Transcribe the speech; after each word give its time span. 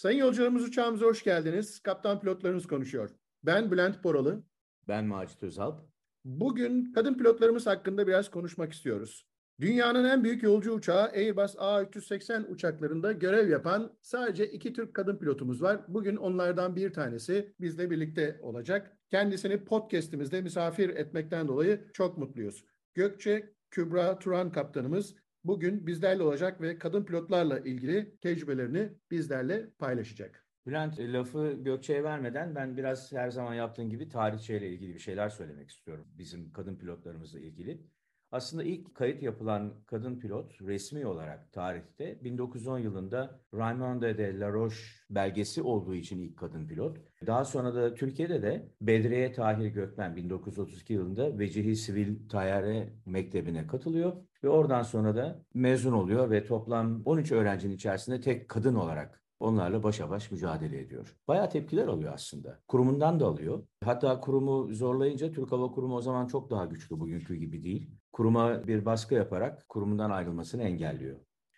Sayın 0.00 0.18
yolcularımız 0.18 0.64
uçağımıza 0.64 1.06
hoş 1.06 1.24
geldiniz. 1.24 1.80
Kaptan 1.80 2.20
pilotlarınız 2.20 2.66
konuşuyor. 2.66 3.10
Ben 3.42 3.70
Bülent 3.70 4.04
Boralı. 4.04 4.44
Ben 4.88 5.04
Macit 5.04 5.42
Özalp. 5.42 5.80
Bugün 6.24 6.92
kadın 6.92 7.14
pilotlarımız 7.14 7.66
hakkında 7.66 8.06
biraz 8.06 8.30
konuşmak 8.30 8.72
istiyoruz. 8.72 9.26
Dünyanın 9.60 10.04
en 10.04 10.24
büyük 10.24 10.42
yolcu 10.42 10.72
uçağı 10.72 11.04
Airbus 11.06 11.54
A380 11.54 12.46
uçaklarında 12.46 13.12
görev 13.12 13.48
yapan 13.48 13.98
sadece 14.02 14.50
iki 14.50 14.72
Türk 14.72 14.94
kadın 14.94 15.16
pilotumuz 15.16 15.62
var. 15.62 15.80
Bugün 15.88 16.16
onlardan 16.16 16.76
bir 16.76 16.92
tanesi 16.92 17.54
bizle 17.60 17.90
birlikte 17.90 18.38
olacak. 18.42 18.98
Kendisini 19.10 19.64
podcast'imizde 19.64 20.40
misafir 20.40 20.88
etmekten 20.88 21.48
dolayı 21.48 21.90
çok 21.92 22.18
mutluyuz. 22.18 22.64
Gökçe 22.94 23.54
Kübra 23.70 24.18
Turan 24.18 24.52
kaptanımız 24.52 25.14
bugün 25.44 25.86
bizlerle 25.86 26.22
olacak 26.22 26.60
ve 26.60 26.78
kadın 26.78 27.04
pilotlarla 27.04 27.58
ilgili 27.58 28.16
tecrübelerini 28.20 28.92
bizlerle 29.10 29.70
paylaşacak. 29.78 30.46
Bülent 30.66 30.98
e, 30.98 31.12
lafı 31.12 31.56
Gökçe'ye 31.60 32.04
vermeden 32.04 32.54
ben 32.54 32.76
biraz 32.76 33.12
her 33.12 33.30
zaman 33.30 33.54
yaptığım 33.54 33.90
gibi 33.90 34.08
tarihçeyle 34.08 34.68
ilgili 34.70 34.94
bir 34.94 34.98
şeyler 34.98 35.28
söylemek 35.28 35.70
istiyorum. 35.70 36.06
Bizim 36.18 36.52
kadın 36.52 36.76
pilotlarımızla 36.76 37.40
ilgili. 37.40 37.86
Aslında 38.32 38.64
ilk 38.64 38.94
kayıt 38.94 39.22
yapılan 39.22 39.72
kadın 39.86 40.18
pilot 40.18 40.62
resmi 40.62 41.06
olarak 41.06 41.52
tarihte 41.52 42.24
1910 42.24 42.78
yılında 42.78 43.40
Raymonde 43.54 44.18
de 44.18 44.38
la 44.38 44.52
Roche 44.52 44.76
belgesi 45.10 45.62
olduğu 45.62 45.94
için 45.94 46.18
ilk 46.18 46.36
kadın 46.36 46.66
pilot. 46.66 46.98
Daha 47.26 47.44
sonra 47.44 47.74
da 47.74 47.94
Türkiye'de 47.94 48.42
de 48.42 48.68
Bedriye 48.80 49.32
Tahir 49.32 49.66
Gökmen 49.66 50.16
1932 50.16 50.92
yılında 50.92 51.38
Vecihi 51.38 51.76
Sivil 51.76 52.28
Tayyare 52.28 52.92
Mektebi'ne 53.06 53.66
katılıyor. 53.66 54.12
Ve 54.44 54.48
oradan 54.48 54.82
sonra 54.82 55.16
da 55.16 55.44
mezun 55.54 55.92
oluyor 55.92 56.30
ve 56.30 56.44
toplam 56.44 57.02
13 57.04 57.32
öğrencinin 57.32 57.74
içerisinde 57.74 58.20
tek 58.20 58.48
kadın 58.48 58.74
olarak 58.74 59.19
onlarla 59.40 59.82
başa 59.82 60.10
baş 60.10 60.30
mücadele 60.30 60.80
ediyor. 60.80 61.16
Bayağı 61.28 61.50
tepkiler 61.50 61.88
alıyor 61.88 62.12
aslında. 62.14 62.60
Kurumundan 62.68 63.20
da 63.20 63.26
alıyor. 63.26 63.62
Hatta 63.84 64.20
kurumu 64.20 64.74
zorlayınca 64.74 65.32
Türk 65.32 65.52
Hava 65.52 65.70
Kurumu 65.70 65.96
o 65.96 66.00
zaman 66.00 66.26
çok 66.26 66.50
daha 66.50 66.64
güçlü 66.64 67.00
bugünkü 67.00 67.34
gibi 67.34 67.62
değil. 67.62 67.90
Kuruma 68.12 68.66
bir 68.66 68.84
baskı 68.84 69.14
yaparak 69.14 69.68
kurumundan 69.68 70.10
ayrılmasını 70.10 70.62
engelliyor. 70.62 71.16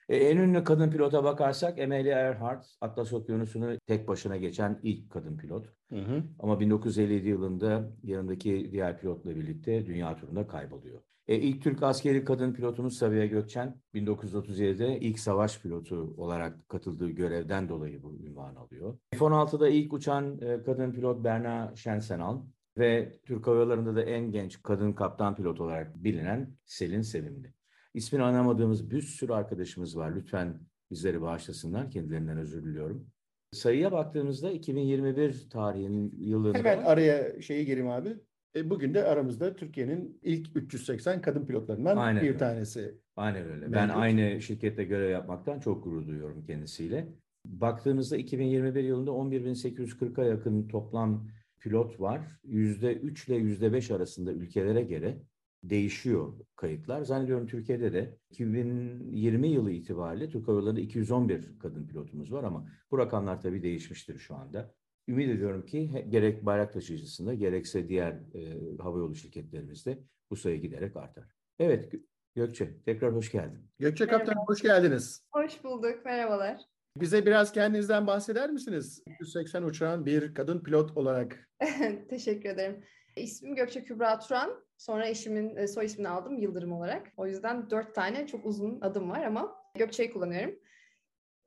E, 0.08 0.16
en 0.16 0.36
ünlü 0.36 0.64
kadın 0.64 0.90
pilota 0.90 1.24
bakarsak 1.24 1.78
Amelia 1.78 2.18
Earhart, 2.18 2.66
Atlas 2.80 3.12
Okyanusu'nu 3.12 3.78
tek 3.86 4.08
başına 4.08 4.36
geçen 4.36 4.80
ilk 4.82 5.10
kadın 5.10 5.36
pilot. 5.36 5.66
Hı 5.92 5.98
hı. 5.98 6.22
Ama 6.38 6.60
1957 6.60 7.28
yılında 7.28 7.90
yanındaki 8.02 8.68
diğer 8.72 8.98
pilotla 8.98 9.36
birlikte 9.36 9.86
dünya 9.86 10.16
turunda 10.16 10.46
kayboluyor. 10.46 11.00
E, 11.28 11.36
ilk 11.36 11.62
Türk 11.62 11.82
askeri 11.82 12.24
kadın 12.24 12.52
pilotumuz 12.52 12.96
Sabiha 12.98 13.26
Gökçen 13.26 13.80
1937'de 13.94 15.00
ilk 15.00 15.18
savaş 15.18 15.60
pilotu 15.60 16.14
olarak 16.16 16.68
katıldığı 16.68 17.10
görevden 17.10 17.68
dolayı 17.68 18.02
bu 18.02 18.18
ünvan 18.26 18.54
alıyor. 18.54 18.98
F-16'da 19.14 19.68
ilk 19.68 19.92
uçan 19.92 20.38
e, 20.40 20.62
kadın 20.62 20.92
pilot 20.92 21.24
Berna 21.24 21.72
Şensenal 21.76 22.42
ve 22.78 23.12
Türk 23.26 23.46
Hava 23.46 23.56
Yolları'nda 23.56 23.96
da 23.96 24.02
en 24.02 24.30
genç 24.30 24.62
kadın 24.62 24.92
kaptan 24.92 25.34
pilot 25.34 25.60
olarak 25.60 26.04
bilinen 26.04 26.56
Selin 26.64 27.02
Sevimli. 27.02 27.54
İsmini 27.94 28.22
anamadığımız 28.22 28.90
bir 28.90 29.02
sürü 29.02 29.32
arkadaşımız 29.32 29.96
var. 29.96 30.12
Lütfen 30.16 30.60
bizleri 30.90 31.22
bağışlasınlar. 31.22 31.90
Kendilerinden 31.90 32.38
özür 32.38 32.64
diliyorum. 32.64 33.06
Sayıya 33.52 33.92
baktığımızda 33.92 34.50
2021 34.50 35.50
tarihinin 35.50 36.14
yılında... 36.18 36.58
Hemen 36.58 36.84
araya 36.84 37.42
şeyi 37.42 37.66
gireyim 37.66 37.90
abi. 37.90 38.16
E, 38.56 38.70
bugün 38.70 38.94
de 38.94 39.04
aramızda 39.04 39.56
Türkiye'nin 39.56 40.18
ilk 40.22 40.56
380 40.56 41.22
kadın 41.22 41.46
pilotlarından 41.46 41.96
Aynen 41.96 42.22
bir 42.22 42.28
öyle. 42.28 42.38
tanesi. 42.38 42.94
Aynen 43.16 43.44
öyle. 43.44 43.54
Mevcut. 43.56 43.74
Ben 43.74 43.88
aynı 43.88 44.42
şirkette 44.42 44.84
görev 44.84 45.10
yapmaktan 45.10 45.60
çok 45.60 45.84
gurur 45.84 46.06
duyuyorum 46.06 46.44
kendisiyle. 46.44 47.08
Baktığımızda 47.46 48.16
2021 48.16 48.84
yılında 48.84 49.10
11.840'a 49.10 50.24
yakın 50.24 50.68
toplam 50.68 51.28
pilot 51.60 52.00
var. 52.00 52.40
%3 52.44 53.28
ile 53.28 53.36
%5 53.36 53.94
arasında 53.94 54.32
ülkelere 54.32 54.82
göre 54.82 55.22
değişiyor 55.64 56.32
kayıtlar. 56.56 57.02
Zannediyorum 57.02 57.46
Türkiye'de 57.46 57.92
de 57.92 58.18
2020 58.30 59.48
yılı 59.48 59.70
itibariyle 59.70 60.28
Türk 60.28 60.48
Hava 60.48 60.56
Yolları'nda 60.56 60.80
211 60.80 61.58
kadın 61.58 61.86
pilotumuz 61.86 62.32
var 62.32 62.44
ama 62.44 62.66
bu 62.90 62.98
rakamlar 62.98 63.40
tabii 63.42 63.62
değişmiştir 63.62 64.18
şu 64.18 64.34
anda. 64.34 64.74
Ümit 65.08 65.28
ediyorum 65.28 65.66
ki 65.66 66.06
gerek 66.08 66.46
bayrak 66.46 66.72
taşıyıcısında 66.72 67.34
gerekse 67.34 67.88
diğer 67.88 68.12
e, 68.12 68.76
havayolu 68.78 69.14
şirketlerimizde 69.14 69.98
bu 70.30 70.36
sayı 70.36 70.60
giderek 70.60 70.96
artar. 70.96 71.24
Evet 71.58 71.92
Gökçe 72.34 72.82
tekrar 72.84 73.14
hoş 73.14 73.32
geldin. 73.32 73.70
Gökçe 73.78 74.06
Kaptan 74.06 74.34
hoş 74.46 74.62
geldiniz. 74.62 75.26
Hoş 75.32 75.64
bulduk 75.64 76.04
merhabalar. 76.04 76.60
Bize 76.96 77.26
biraz 77.26 77.52
kendinizden 77.52 78.06
bahseder 78.06 78.50
misiniz? 78.50 79.02
180 79.20 79.62
uçağın 79.62 80.06
bir 80.06 80.34
kadın 80.34 80.62
pilot 80.62 80.96
olarak. 80.96 81.48
Teşekkür 82.10 82.48
ederim. 82.48 82.84
İsmim 83.16 83.54
Gökçe 83.54 83.84
Kübra 83.84 84.18
Turan. 84.18 84.64
Sonra 84.78 85.08
eşimin 85.08 85.56
e, 85.56 85.66
soy 85.66 85.84
ismini 85.84 86.08
aldım 86.08 86.38
Yıldırım 86.38 86.72
olarak. 86.72 87.08
O 87.16 87.26
yüzden 87.26 87.70
dört 87.70 87.94
tane 87.94 88.26
çok 88.26 88.46
uzun 88.46 88.80
adım 88.80 89.10
var 89.10 89.24
ama 89.24 89.56
Gökçe'yi 89.78 90.12
kullanıyorum. 90.12 90.54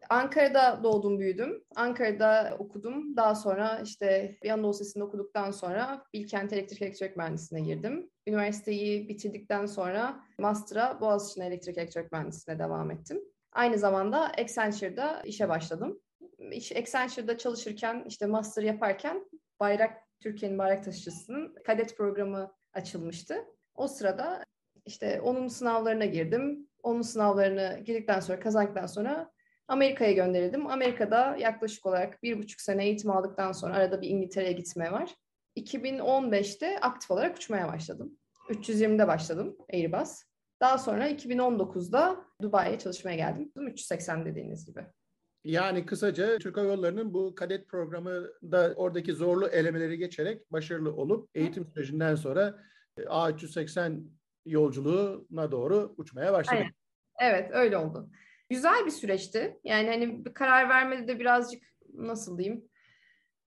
Ankara'da 0.09 0.83
doğdum, 0.83 1.19
büyüdüm. 1.19 1.63
Ankara'da 1.75 2.55
okudum. 2.59 3.15
Daha 3.17 3.35
sonra 3.35 3.81
işte 3.83 4.37
bir 4.43 4.49
Anadolu 4.49 4.71
Lisesi'nde 4.71 5.03
okuduktan 5.03 5.51
sonra 5.51 6.05
Bilkent 6.13 6.53
Elektrik 6.53 6.81
Elektronik 6.81 7.17
Mühendisliğine 7.17 7.67
girdim. 7.67 8.09
Üniversiteyi 8.27 9.09
bitirdikten 9.09 9.65
sonra 9.65 10.19
Master'a 10.39 11.01
Boğaziçi'ne 11.01 11.45
Elektrik 11.45 11.77
Elektronik 11.77 12.11
Mühendisliğine 12.11 12.63
devam 12.63 12.91
ettim. 12.91 13.21
Aynı 13.51 13.77
zamanda 13.77 14.31
Accenture'da 14.31 15.21
işe 15.25 15.49
başladım. 15.49 15.99
İş, 16.51 16.71
Accenture'da 16.71 17.37
çalışırken, 17.37 18.03
işte 18.07 18.25
master 18.25 18.63
yaparken 18.63 19.29
bayrak 19.59 19.97
Türkiye'nin 20.19 20.57
bayrak 20.57 20.83
taşıcısının 20.83 21.55
kadet 21.63 21.97
programı 21.97 22.51
açılmıştı. 22.73 23.35
O 23.75 23.87
sırada 23.87 24.43
işte 24.85 25.21
onun 25.21 25.47
sınavlarına 25.47 26.05
girdim. 26.05 26.67
Onun 26.83 27.01
sınavlarını 27.01 27.79
girdikten 27.85 28.19
sonra, 28.19 28.39
kazandıktan 28.39 28.85
sonra 28.85 29.31
Amerika'ya 29.67 30.11
gönderildim. 30.11 30.67
Amerika'da 30.67 31.35
yaklaşık 31.39 31.85
olarak 31.85 32.23
bir 32.23 32.39
buçuk 32.39 32.61
sene 32.61 32.85
eğitim 32.85 33.11
aldıktan 33.11 33.51
sonra 33.51 33.75
arada 33.75 34.01
bir 34.01 34.09
İngiltere'ye 34.09 34.51
gitme 34.51 34.91
var. 34.91 35.15
2015'te 35.57 36.79
aktif 36.79 37.11
olarak 37.11 37.37
uçmaya 37.37 37.67
başladım. 37.67 38.17
320'de 38.49 39.07
başladım 39.07 39.57
Airbus. 39.73 40.23
Daha 40.61 40.77
sonra 40.77 41.09
2019'da 41.09 42.25
Dubai'ye 42.41 42.79
çalışmaya 42.79 43.15
geldim. 43.15 43.51
380 43.57 44.25
dediğiniz 44.25 44.65
gibi. 44.65 44.85
Yani 45.43 45.85
kısaca 45.85 46.37
Türk 46.37 46.57
Hava 46.57 46.67
Yolları'nın 46.67 47.13
bu 47.13 47.35
kadet 47.35 47.67
programı 47.67 48.27
da 48.51 48.73
oradaki 48.75 49.13
zorlu 49.13 49.47
elemeleri 49.47 49.97
geçerek 49.97 50.51
başarılı 50.51 50.95
olup 50.95 51.29
eğitim 51.35 51.67
sürecinden 51.67 52.15
sonra 52.15 52.63
e, 52.97 53.01
A380 53.01 54.03
yolculuğuna 54.45 55.51
doğru 55.51 55.93
uçmaya 55.97 56.33
başladı. 56.33 56.55
Aynen. 56.55 56.71
Evet 57.19 57.49
öyle 57.53 57.77
oldu. 57.77 58.09
Güzel 58.49 58.85
bir 58.85 58.91
süreçti. 58.91 59.59
Yani 59.63 59.87
hani 59.87 60.25
bir 60.25 60.33
karar 60.33 60.69
vermede 60.69 61.07
de 61.07 61.19
birazcık 61.19 61.63
nasıl 61.93 62.37
diyeyim 62.37 62.69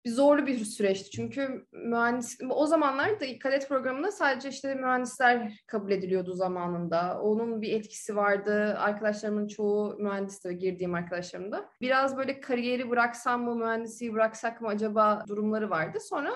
bir 0.07 0.11
zorlu 0.11 0.47
bir 0.47 0.65
süreçti. 0.65 1.11
Çünkü 1.11 1.67
mühendis 1.73 2.39
o 2.51 2.67
zamanlar 2.67 3.21
da 3.21 3.39
kadet 3.39 3.69
programında 3.69 4.13
sadece 4.13 4.49
işte 4.49 4.75
mühendisler 4.75 5.65
kabul 5.67 5.91
ediliyordu 5.91 6.33
zamanında. 6.33 7.21
Onun 7.21 7.63
bir 7.63 7.73
etkisi 7.73 8.17
vardı. 8.17 8.77
Arkadaşlarımın 8.79 9.47
çoğu 9.47 9.97
mühendisti 9.99 10.59
girdiğim 10.59 10.95
arkadaşlarım 10.95 11.53
da. 11.53 11.71
Biraz 11.81 12.17
böyle 12.17 12.41
kariyeri 12.41 12.91
bıraksam 12.91 13.45
mı, 13.45 13.57
mühendisliği 13.57 14.13
bıraksak 14.13 14.61
mı 14.61 14.69
acaba 14.69 15.25
durumları 15.29 15.71
vardı. 15.71 15.99
Sonra 16.01 16.33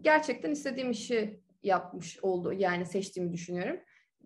gerçekten 0.00 0.50
istediğim 0.50 0.90
işi 0.90 1.40
yapmış 1.62 2.18
oldu. 2.22 2.52
Yani 2.52 2.86
seçtiğimi 2.86 3.32
düşünüyorum. 3.32 3.80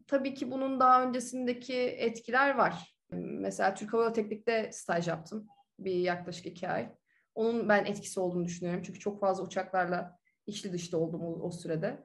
Tabii 0.07 0.35
ki 0.35 0.51
bunun 0.51 0.81
daha 0.81 1.03
öncesindeki 1.03 1.77
etkiler 1.77 2.55
var. 2.55 2.96
Mesela 3.11 3.75
Türk 3.75 3.93
Hava 3.93 4.13
Teknik'te 4.13 4.71
staj 4.73 5.09
yaptım. 5.09 5.49
Bir 5.79 5.95
yaklaşık 5.95 6.47
iki 6.47 6.69
ay. 6.69 6.89
Onun 7.35 7.69
ben 7.69 7.85
etkisi 7.85 8.21
olduğunu 8.21 8.45
düşünüyorum. 8.45 8.83
Çünkü 8.87 8.99
çok 8.99 9.21
fazla 9.21 9.45
uçaklarla 9.45 10.19
içli 10.47 10.73
dışlı 10.73 10.99
oldum 10.99 11.23
o, 11.25 11.47
o 11.47 11.51
sürede. 11.51 12.05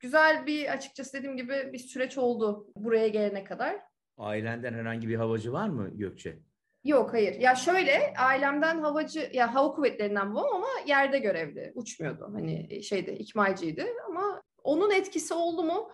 Güzel 0.00 0.46
bir 0.46 0.72
açıkçası 0.72 1.12
dediğim 1.12 1.36
gibi 1.36 1.70
bir 1.72 1.78
süreç 1.78 2.18
oldu 2.18 2.72
buraya 2.76 3.08
gelene 3.08 3.44
kadar. 3.44 3.80
Ailenden 4.16 4.74
herhangi 4.74 5.08
bir 5.08 5.16
havacı 5.16 5.52
var 5.52 5.68
mı 5.68 5.90
Gökçe? 5.94 6.38
Yok 6.84 7.12
hayır. 7.12 7.40
Ya 7.40 7.54
şöyle 7.54 8.14
ailemden 8.18 8.78
havacı 8.80 9.30
ya 9.32 9.54
hava 9.54 9.72
kuvvetlerinden 9.72 10.34
bu 10.34 10.54
ama 10.54 10.68
yerde 10.86 11.18
görevli. 11.18 11.72
Uçmuyordu. 11.74 12.30
Hani 12.34 12.82
şeyde 12.82 13.18
ikmalciydi 13.18 13.86
ama 14.08 14.42
onun 14.62 14.90
etkisi 14.90 15.34
oldu 15.34 15.62
mu? 15.62 15.90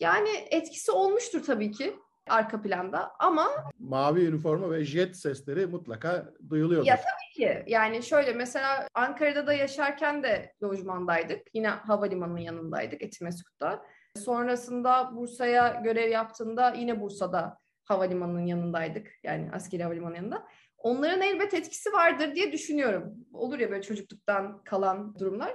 Yani 0.00 0.30
etkisi 0.50 0.92
olmuştur 0.92 1.44
tabii 1.44 1.70
ki 1.70 1.96
arka 2.28 2.62
planda 2.62 3.12
ama 3.18 3.48
mavi 3.78 4.26
üniforma 4.26 4.70
ve 4.70 4.84
jet 4.84 5.16
sesleri 5.16 5.66
mutlaka 5.66 6.24
duyuluyor. 6.48 6.84
Ya 6.84 6.96
tabii 6.96 7.44
ki. 7.44 7.64
Yani 7.66 8.02
şöyle 8.02 8.32
mesela 8.32 8.88
Ankara'da 8.94 9.46
da 9.46 9.52
yaşarken 9.52 10.22
de 10.22 10.52
lojmandaydık. 10.62 11.40
Yine 11.54 11.68
havalimanının 11.68 12.40
yanındaydık 12.40 13.02
Etimeskut'ta. 13.02 13.82
Sonrasında 14.16 15.16
Bursa'ya 15.16 15.80
görev 15.84 16.10
yaptığında 16.10 16.74
yine 16.74 17.00
Bursa'da 17.00 17.58
havalimanının 17.84 18.46
yanındaydık. 18.46 19.10
Yani 19.22 19.50
askeri 19.52 19.82
havalimanının 19.82 20.16
yanında. 20.16 20.46
Onların 20.78 21.20
elbet 21.20 21.54
etkisi 21.54 21.92
vardır 21.92 22.34
diye 22.34 22.52
düşünüyorum. 22.52 23.14
Olur 23.32 23.58
ya 23.58 23.70
böyle 23.70 23.82
çocukluktan 23.82 24.64
kalan 24.64 25.18
durumlar. 25.18 25.54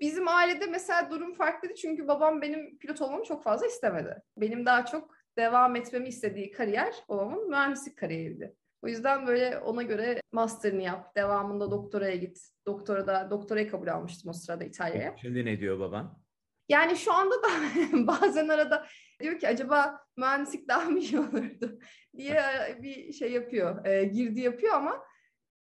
Bizim 0.00 0.28
ailede 0.28 0.66
mesela 0.66 1.10
durum 1.10 1.34
farklıydı 1.34 1.74
çünkü 1.74 2.08
babam 2.08 2.42
benim 2.42 2.78
pilot 2.78 3.00
olmamı 3.00 3.24
çok 3.24 3.44
fazla 3.44 3.66
istemedi. 3.66 4.22
Benim 4.36 4.66
daha 4.66 4.86
çok 4.86 5.14
devam 5.40 5.76
etmemi 5.76 6.08
istediği 6.08 6.50
kariyer 6.50 6.94
babamın 7.08 7.50
mühendislik 7.50 7.98
kariyeriydi. 7.98 8.54
O 8.82 8.88
yüzden 8.88 9.26
böyle 9.26 9.58
ona 9.58 9.82
göre 9.82 10.20
master'ını 10.32 10.82
yap, 10.82 11.16
devamında 11.16 11.70
doktoraya 11.70 12.16
git. 12.16 12.38
Doktora 12.66 13.06
da 13.06 13.30
doktorayı 13.30 13.70
kabul 13.70 13.88
almıştım 13.88 14.30
o 14.30 14.32
sırada 14.32 14.64
İtalya'ya. 14.64 15.16
Şimdi 15.20 15.44
ne 15.44 15.60
diyor 15.60 15.80
baban? 15.80 16.20
Yani 16.68 16.96
şu 16.96 17.12
anda 17.12 17.34
da 17.34 17.48
bazen 18.06 18.48
arada 18.48 18.86
diyor 19.20 19.38
ki 19.38 19.48
acaba 19.48 20.00
mühendislik 20.16 20.68
daha 20.68 20.90
mı 20.90 20.98
iyi 20.98 21.18
olurdu 21.18 21.78
diye 22.16 22.42
bir 22.82 23.12
şey 23.12 23.32
yapıyor, 23.32 23.86
e, 23.86 24.04
girdi 24.04 24.40
yapıyor 24.40 24.74
ama 24.74 25.04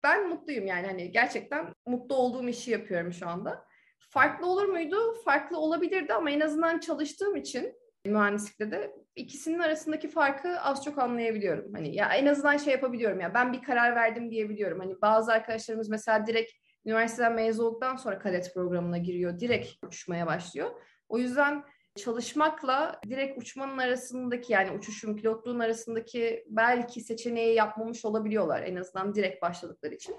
ben 0.04 0.28
mutluyum 0.28 0.66
yani 0.66 0.86
hani 0.86 1.12
gerçekten 1.12 1.74
mutlu 1.86 2.16
olduğum 2.16 2.48
işi 2.48 2.70
yapıyorum 2.70 3.12
şu 3.12 3.28
anda. 3.28 3.68
Farklı 3.98 4.46
olur 4.46 4.64
muydu? 4.64 5.14
Farklı 5.24 5.58
olabilirdi 5.58 6.14
ama 6.14 6.30
en 6.30 6.40
azından 6.40 6.78
çalıştığım 6.78 7.36
için 7.36 7.74
mühendislikte 8.04 8.70
de 8.70 8.94
ikisinin 9.18 9.58
arasındaki 9.58 10.08
farkı 10.08 10.60
az 10.60 10.84
çok 10.84 10.98
anlayabiliyorum. 10.98 11.74
Hani 11.74 11.96
ya 11.96 12.12
en 12.12 12.26
azından 12.26 12.56
şey 12.56 12.72
yapabiliyorum 12.72 13.20
ya 13.20 13.34
ben 13.34 13.52
bir 13.52 13.62
karar 13.62 13.96
verdim 13.96 14.30
diyebiliyorum. 14.30 14.78
Hani 14.80 15.00
bazı 15.02 15.32
arkadaşlarımız 15.32 15.88
mesela 15.88 16.26
direkt 16.26 16.52
üniversiteden 16.86 17.34
mezun 17.34 17.64
olduktan 17.64 17.96
sonra 17.96 18.18
kadet 18.18 18.54
programına 18.54 18.98
giriyor. 18.98 19.40
Direkt 19.40 19.84
uçmaya 19.86 20.26
başlıyor. 20.26 20.70
O 21.08 21.18
yüzden 21.18 21.64
çalışmakla 21.96 23.00
direkt 23.08 23.42
uçmanın 23.42 23.78
arasındaki 23.78 24.52
yani 24.52 24.70
uçuşun 24.70 25.16
pilotluğun 25.16 25.58
arasındaki 25.58 26.44
belki 26.48 27.00
seçeneği 27.00 27.54
yapmamış 27.54 28.04
olabiliyorlar 28.04 28.62
en 28.62 28.76
azından 28.76 29.14
direkt 29.14 29.42
başladıkları 29.42 29.94
için. 29.94 30.16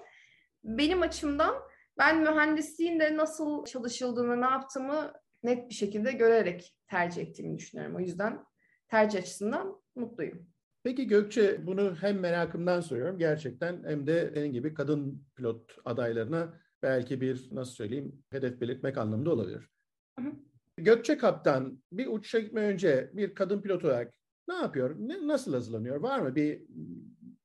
Benim 0.63 1.01
açımdan 1.01 1.55
ben 1.97 2.19
mühendisliğin 2.19 2.99
de 2.99 3.17
nasıl 3.17 3.65
çalışıldığını, 3.65 4.41
ne 4.41 4.45
yaptığımı 4.45 5.13
net 5.43 5.69
bir 5.69 5.73
şekilde 5.73 6.11
görerek 6.11 6.75
tercih 6.87 7.21
ettiğimi 7.21 7.57
düşünüyorum. 7.57 7.95
O 7.95 7.99
yüzden 7.99 8.45
tercih 8.89 9.19
açısından 9.19 9.81
mutluyum. 9.95 10.47
Peki 10.83 11.07
Gökçe 11.07 11.67
bunu 11.67 11.95
hem 11.95 12.19
merakımdan 12.19 12.81
soruyorum 12.81 13.17
gerçekten 13.17 13.83
hem 13.83 14.07
de 14.07 14.31
senin 14.33 14.53
gibi 14.53 14.73
kadın 14.73 15.23
pilot 15.35 15.75
adaylarına 15.85 16.53
belki 16.83 17.21
bir 17.21 17.49
nasıl 17.51 17.71
söyleyeyim 17.71 18.23
hedef 18.29 18.61
belirtmek 18.61 18.97
anlamında 18.97 19.31
olabilir. 19.31 19.69
Hı 20.19 20.25
hı. 20.25 20.31
Gökçe 20.77 21.17
Kaptan 21.17 21.83
bir 21.91 22.07
uçuşa 22.07 22.39
gitmeden 22.39 22.73
önce 22.73 23.09
bir 23.13 23.35
kadın 23.35 23.61
pilot 23.61 23.85
olarak 23.85 24.13
ne 24.47 24.55
yapıyor? 24.55 24.95
Ne, 24.99 25.27
nasıl 25.27 25.53
hazırlanıyor? 25.53 25.95
Var 25.95 26.19
mı 26.19 26.35
bir 26.35 26.61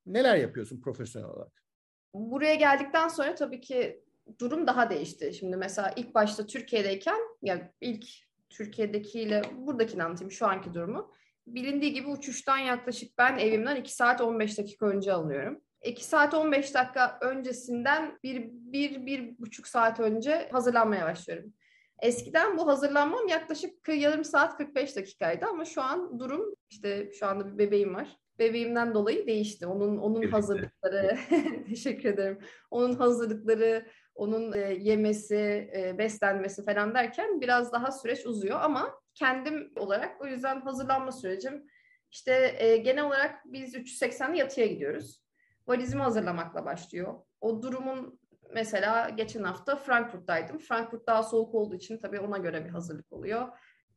neler 0.06 0.36
yapıyorsun 0.36 0.80
profesyonel 0.80 1.28
olarak? 1.28 1.62
Buraya 2.14 2.54
geldikten 2.54 3.08
sonra 3.08 3.34
tabii 3.34 3.60
ki 3.60 4.04
durum 4.40 4.66
daha 4.66 4.90
değişti. 4.90 5.34
Şimdi 5.34 5.56
mesela 5.56 5.92
ilk 5.96 6.14
başta 6.14 6.46
Türkiye'deyken 6.46 7.18
ya 7.42 7.72
ilk 7.80 8.06
Türkiye'dekiyle 8.50 9.42
buradakini 9.56 10.04
anlatayım 10.04 10.32
şu 10.32 10.46
anki 10.46 10.74
durumu. 10.74 11.12
Bilindiği 11.46 11.92
gibi 11.92 12.08
uçuştan 12.08 12.58
yaklaşık 12.58 13.18
ben 13.18 13.38
evimden 13.38 13.76
2 13.76 13.94
saat 13.94 14.20
15 14.20 14.58
dakika 14.58 14.86
önce 14.86 15.12
alıyorum. 15.12 15.60
2 15.84 16.04
saat 16.04 16.34
15 16.34 16.74
dakika 16.74 17.18
öncesinden 17.20 18.18
bir, 18.22 18.48
bir, 18.52 19.06
bir 19.06 19.38
buçuk 19.38 19.66
saat 19.66 20.00
önce 20.00 20.48
hazırlanmaya 20.52 21.04
başlıyorum. 21.06 21.52
Eskiden 22.02 22.58
bu 22.58 22.66
hazırlanmam 22.66 23.28
yaklaşık 23.28 23.88
yarım 23.88 24.24
saat 24.24 24.56
45 24.56 24.96
dakikaydı 24.96 25.46
ama 25.46 25.64
şu 25.64 25.82
an 25.82 26.18
durum 26.18 26.54
işte 26.70 27.10
şu 27.12 27.26
anda 27.26 27.46
bir 27.52 27.58
bebeğim 27.58 27.94
var. 27.94 28.16
Bebeğimden 28.38 28.94
dolayı 28.94 29.26
değişti. 29.26 29.66
Onun 29.66 29.98
onun 29.98 30.22
Birlikte. 30.22 30.36
hazırlıkları 30.36 31.18
teşekkür 31.68 32.08
ederim. 32.08 32.38
Onun 32.70 32.92
hazırlıkları, 32.92 33.86
onun 34.14 34.52
e, 34.52 34.58
yemesi, 34.74 35.70
e, 35.76 35.94
beslenmesi 35.98 36.64
falan 36.64 36.94
derken 36.94 37.40
biraz 37.40 37.72
daha 37.72 37.92
süreç 37.92 38.26
uzuyor 38.26 38.60
ama 38.60 39.03
kendim 39.14 39.72
olarak 39.76 40.20
o 40.20 40.26
yüzden 40.26 40.60
hazırlanma 40.60 41.12
sürecim 41.12 41.66
işte 42.14 42.56
e, 42.58 42.76
genel 42.76 43.04
olarak 43.04 43.42
biz 43.44 43.74
380'de 43.74 44.36
yatıya 44.36 44.66
gidiyoruz. 44.66 45.24
Valizimi 45.66 46.02
hazırlamakla 46.02 46.64
başlıyor. 46.64 47.14
O 47.40 47.62
durumun 47.62 48.20
mesela 48.52 49.08
geçen 49.08 49.42
hafta 49.42 49.76
Frankfurt'taydım. 49.76 50.58
Frankfurt 50.58 51.06
daha 51.06 51.22
soğuk 51.22 51.54
olduğu 51.54 51.74
için 51.74 51.98
tabii 51.98 52.20
ona 52.20 52.38
göre 52.38 52.64
bir 52.64 52.70
hazırlık 52.70 53.12
oluyor. 53.12 53.48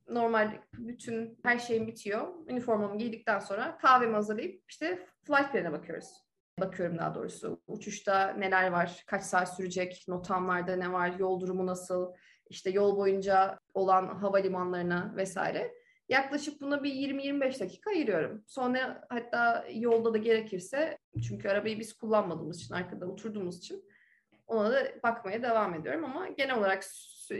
Normal 0.10 0.62
bütün 0.74 1.40
her 1.44 1.60
şeyim 1.60 1.88
bitiyor. 1.88 2.28
Üniformamı 2.50 2.98
giydikten 2.98 3.40
sonra 3.40 3.78
kahvemi 3.78 4.14
hazırlayıp 4.14 4.64
işte 4.70 5.08
flight 5.24 5.52
plan'e 5.52 5.72
bakıyoruz. 5.72 6.28
Bakıyorum 6.60 6.98
daha 6.98 7.16
doğrusu. 7.16 7.62
Uçuşta 7.68 8.34
neler 8.34 8.72
var, 8.72 9.04
kaç 9.08 9.24
saat 9.24 9.56
sürecek, 9.56 10.06
notamlarda 10.08 10.76
ne 10.76 10.94
var, 10.94 11.14
yol 11.20 11.40
durumu 11.40 11.66
nasıl, 11.66 12.14
işte 12.50 12.70
yol 12.70 12.98
boyunca 12.98 13.60
olan 13.74 14.08
havalimanlarına 14.08 15.14
vesaire. 15.16 15.74
Yaklaşık 16.10 16.62
buna 16.62 16.84
bir 16.84 16.94
20-25 16.94 17.60
dakika 17.60 17.90
ayırıyorum. 17.90 18.44
Sonra 18.48 19.06
hatta 19.10 19.66
yolda 19.74 20.14
da 20.14 20.18
gerekirse 20.18 20.98
çünkü 21.28 21.50
arabayı 21.50 21.80
biz 21.80 21.94
kullanmadığımız 21.94 22.62
için 22.62 22.74
arkada 22.74 23.06
oturduğumuz 23.08 23.58
için 23.58 23.84
ona 24.48 24.72
da 24.72 24.88
bakmaya 25.04 25.44
devam 25.44 25.74
ediyorum 25.74 26.06
ama 26.06 26.28
genel 26.28 26.58
olarak 26.58 26.84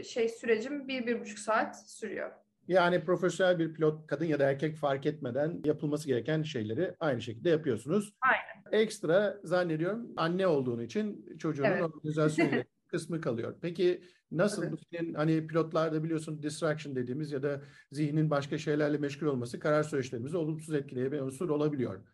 şey 0.04 0.28
sürecim 0.28 0.88
bir, 0.88 1.06
bir 1.06 1.20
buçuk 1.20 1.38
saat 1.38 1.90
sürüyor. 1.90 2.30
Yani 2.68 3.04
profesyonel 3.04 3.58
bir 3.58 3.74
pilot 3.74 4.06
kadın 4.06 4.24
ya 4.24 4.38
da 4.38 4.50
erkek 4.50 4.76
fark 4.76 5.06
etmeden 5.06 5.60
yapılması 5.64 6.06
gereken 6.06 6.42
şeyleri 6.42 6.94
aynı 7.00 7.22
şekilde 7.22 7.50
yapıyorsunuz. 7.50 8.14
Aynen. 8.20 8.82
Ekstra 8.82 9.36
zannediyorum 9.44 10.12
anne 10.16 10.46
olduğun 10.46 10.80
için 10.80 11.36
çocuğunun 11.38 11.68
evet. 11.68 11.82
organizasyonu 11.82 12.50
kısmı 12.86 13.20
kalıyor. 13.20 13.54
Peki 13.62 14.02
nasıl 14.30 14.62
evet. 14.62 14.72
bu 14.72 14.76
senin 14.92 15.14
hani 15.14 15.46
pilotlarda 15.46 16.04
biliyorsun 16.04 16.42
distraction 16.42 16.96
dediğimiz 16.96 17.32
ya 17.32 17.42
da 17.42 17.62
zihnin 17.92 18.30
başka 18.30 18.58
şeylerle 18.58 18.98
meşgul 18.98 19.26
olması 19.26 19.60
karar 19.60 19.82
süreçlerimizi 19.82 20.36
olumsuz 20.36 20.74
etkileyen 20.74 21.12
bir 21.12 21.20
unsur 21.20 21.48
olabiliyor. 21.48 22.04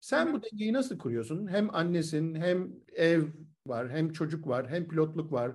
Sen 0.00 0.26
Hı. 0.26 0.32
bu 0.32 0.42
dengeyi 0.42 0.72
nasıl 0.72 0.98
kuruyorsun? 0.98 1.48
Hem 1.48 1.74
annesin 1.74 2.34
hem 2.34 2.72
ev 2.94 3.24
var, 3.66 3.90
hem 3.90 4.12
çocuk 4.12 4.46
var, 4.48 4.68
hem 4.68 4.88
pilotluk 4.88 5.32
var. 5.32 5.52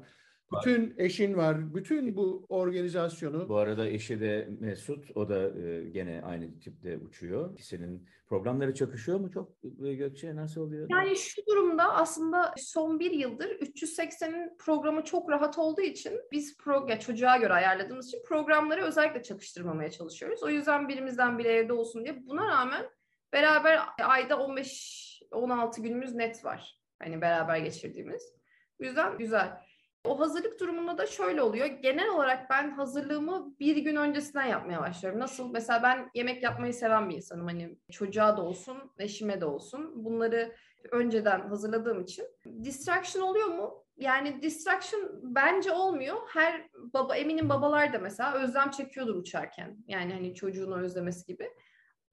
Bütün 0.51 0.93
eşin 0.97 1.37
var. 1.37 1.75
Bütün 1.75 2.15
bu 2.15 2.45
organizasyonu. 2.49 3.49
Bu 3.49 3.57
arada 3.57 3.87
eşi 3.87 4.21
de 4.21 4.49
Mesut. 4.59 5.17
O 5.17 5.29
da 5.29 5.59
e, 5.59 5.89
gene 5.89 6.21
aynı 6.25 6.59
tipte 6.59 6.97
uçuyor. 6.97 7.53
İkisinin 7.53 8.07
programları 8.27 8.73
çakışıyor 8.73 9.19
mu 9.19 9.31
çok 9.31 9.51
e, 9.85 9.93
Gökçe? 9.93 10.35
Nasıl 10.35 10.61
oluyor? 10.61 10.87
Yani 10.89 11.15
şu 11.15 11.41
durumda 11.49 11.93
aslında 11.93 12.53
son 12.57 12.99
bir 12.99 13.11
yıldır 13.11 13.49
380'in 13.49 14.57
programı 14.57 15.03
çok 15.03 15.29
rahat 15.29 15.57
olduğu 15.57 15.81
için 15.81 16.13
biz 16.31 16.57
pro, 16.57 16.87
ya 16.89 16.99
çocuğa 16.99 17.37
göre 17.37 17.53
ayarladığımız 17.53 18.07
için 18.07 18.23
programları 18.23 18.83
özellikle 18.83 19.23
çakıştırmamaya 19.23 19.91
çalışıyoruz. 19.91 20.43
O 20.43 20.49
yüzden 20.49 20.87
birimizden 20.89 21.37
biri 21.37 21.47
evde 21.47 21.73
olsun 21.73 22.03
diye. 22.05 22.25
Buna 22.25 22.47
rağmen 22.47 22.85
beraber 23.33 23.79
ayda 24.03 24.33
15-16 24.33 25.81
günümüz 25.81 26.15
net 26.15 26.45
var. 26.45 26.79
Hani 26.99 27.21
beraber 27.21 27.57
geçirdiğimiz. 27.57 28.33
Bu 28.79 28.85
yüzden 28.85 29.17
güzel. 29.17 29.70
O 30.05 30.19
hazırlık 30.19 30.59
durumunda 30.59 30.97
da 30.97 31.05
şöyle 31.05 31.41
oluyor. 31.41 31.65
Genel 31.65 32.09
olarak 32.09 32.49
ben 32.49 32.71
hazırlığımı 32.71 33.55
bir 33.59 33.77
gün 33.77 33.95
öncesinden 33.95 34.45
yapmaya 34.45 34.81
başlıyorum. 34.81 35.19
Nasıl? 35.19 35.51
Mesela 35.51 35.83
ben 35.83 36.09
yemek 36.13 36.43
yapmayı 36.43 36.73
seven 36.73 37.09
bir 37.09 37.15
insanım. 37.15 37.47
Hani 37.47 37.77
çocuğa 37.91 38.37
da 38.37 38.41
olsun, 38.41 38.77
eşime 38.99 39.41
de 39.41 39.45
olsun. 39.45 40.05
Bunları 40.05 40.55
önceden 40.91 41.47
hazırladığım 41.47 42.01
için. 42.01 42.25
Distraction 42.63 43.23
oluyor 43.23 43.47
mu? 43.47 43.85
Yani 43.97 44.41
distraction 44.41 45.19
bence 45.23 45.71
olmuyor. 45.71 46.17
Her 46.27 46.69
baba 46.73 47.15
eminim 47.15 47.49
babalar 47.49 47.93
da 47.93 47.99
mesela 47.99 48.33
özlem 48.33 48.69
çekiyordur 48.69 49.15
uçarken. 49.15 49.77
Yani 49.87 50.13
hani 50.13 50.35
çocuğunu 50.35 50.79
özlemesi 50.79 51.25
gibi. 51.25 51.49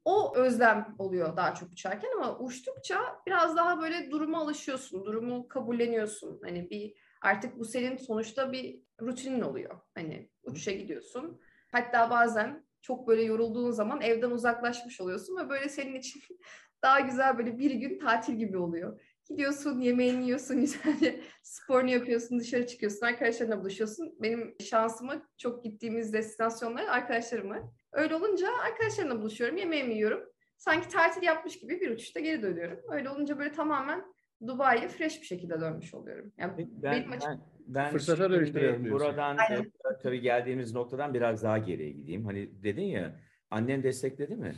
O 0.04 0.36
özlem 0.36 0.94
oluyor 0.98 1.36
daha 1.36 1.54
çok 1.54 1.72
uçarken 1.72 2.10
ama 2.16 2.38
uçtukça 2.38 3.00
biraz 3.26 3.56
daha 3.56 3.80
böyle 3.80 4.10
duruma 4.10 4.38
alışıyorsun. 4.38 5.04
Durumu 5.04 5.48
kabulleniyorsun. 5.48 6.40
Hani 6.44 6.70
bir 6.70 7.07
artık 7.22 7.58
bu 7.58 7.64
senin 7.64 7.96
sonuçta 7.96 8.52
bir 8.52 8.82
rutinin 9.00 9.40
oluyor. 9.40 9.80
Hani 9.94 10.30
uçuşa 10.42 10.72
gidiyorsun. 10.72 11.40
Hatta 11.72 12.10
bazen 12.10 12.66
çok 12.82 13.08
böyle 13.08 13.22
yorulduğun 13.22 13.70
zaman 13.70 14.00
evden 14.00 14.30
uzaklaşmış 14.30 15.00
oluyorsun 15.00 15.36
ve 15.36 15.48
böyle 15.48 15.68
senin 15.68 15.94
için 15.94 16.22
daha 16.82 17.00
güzel 17.00 17.38
böyle 17.38 17.58
bir 17.58 17.70
gün 17.70 17.98
tatil 17.98 18.34
gibi 18.34 18.58
oluyor. 18.58 19.00
Gidiyorsun, 19.28 19.80
yemeğini 19.80 20.24
yiyorsun, 20.24 20.60
güzelce 20.60 21.20
sporunu 21.42 21.90
yapıyorsun, 21.90 22.40
dışarı 22.40 22.66
çıkıyorsun, 22.66 23.06
arkadaşlarına 23.06 23.60
buluşuyorsun. 23.60 24.14
Benim 24.20 24.56
şansıma 24.60 25.28
çok 25.38 25.64
gittiğimiz 25.64 26.12
destinasyonlar 26.12 26.84
arkadaşlarım 26.84 27.50
var. 27.50 27.62
Öyle 27.92 28.14
olunca 28.14 28.48
arkadaşlarımla 28.64 29.20
buluşuyorum, 29.20 29.56
yemeğimi 29.56 29.94
yiyorum. 29.94 30.20
Sanki 30.58 30.88
tatil 30.88 31.22
yapmış 31.22 31.58
gibi 31.58 31.80
bir 31.80 31.90
uçuşta 31.90 32.20
geri 32.20 32.42
dönüyorum. 32.42 32.80
Öyle 32.90 33.10
olunca 33.10 33.38
böyle 33.38 33.52
tamamen 33.52 34.04
Dubai'ye 34.46 34.88
fresh 34.88 35.20
bir 35.20 35.26
şekilde 35.26 35.60
dönmüş 35.60 35.94
oluyorum. 35.94 36.32
Yani 36.38 36.68
ben, 36.70 36.92
benim 36.92 37.12
açım... 37.12 37.30
ben, 37.30 37.40
ben 37.66 37.90
Fırsata 37.90 38.30
dönüştürüyorum 38.30 38.90
Buradan 38.90 39.38
e, 39.38 39.70
tabii 40.02 40.20
geldiğimiz 40.20 40.74
noktadan 40.74 41.14
biraz 41.14 41.42
daha 41.42 41.58
geriye 41.58 41.90
gideyim. 41.90 42.24
Hani 42.24 42.62
dedin 42.62 42.84
ya 42.84 43.20
annen 43.50 43.82
destekledi 43.82 44.36
mi? 44.36 44.54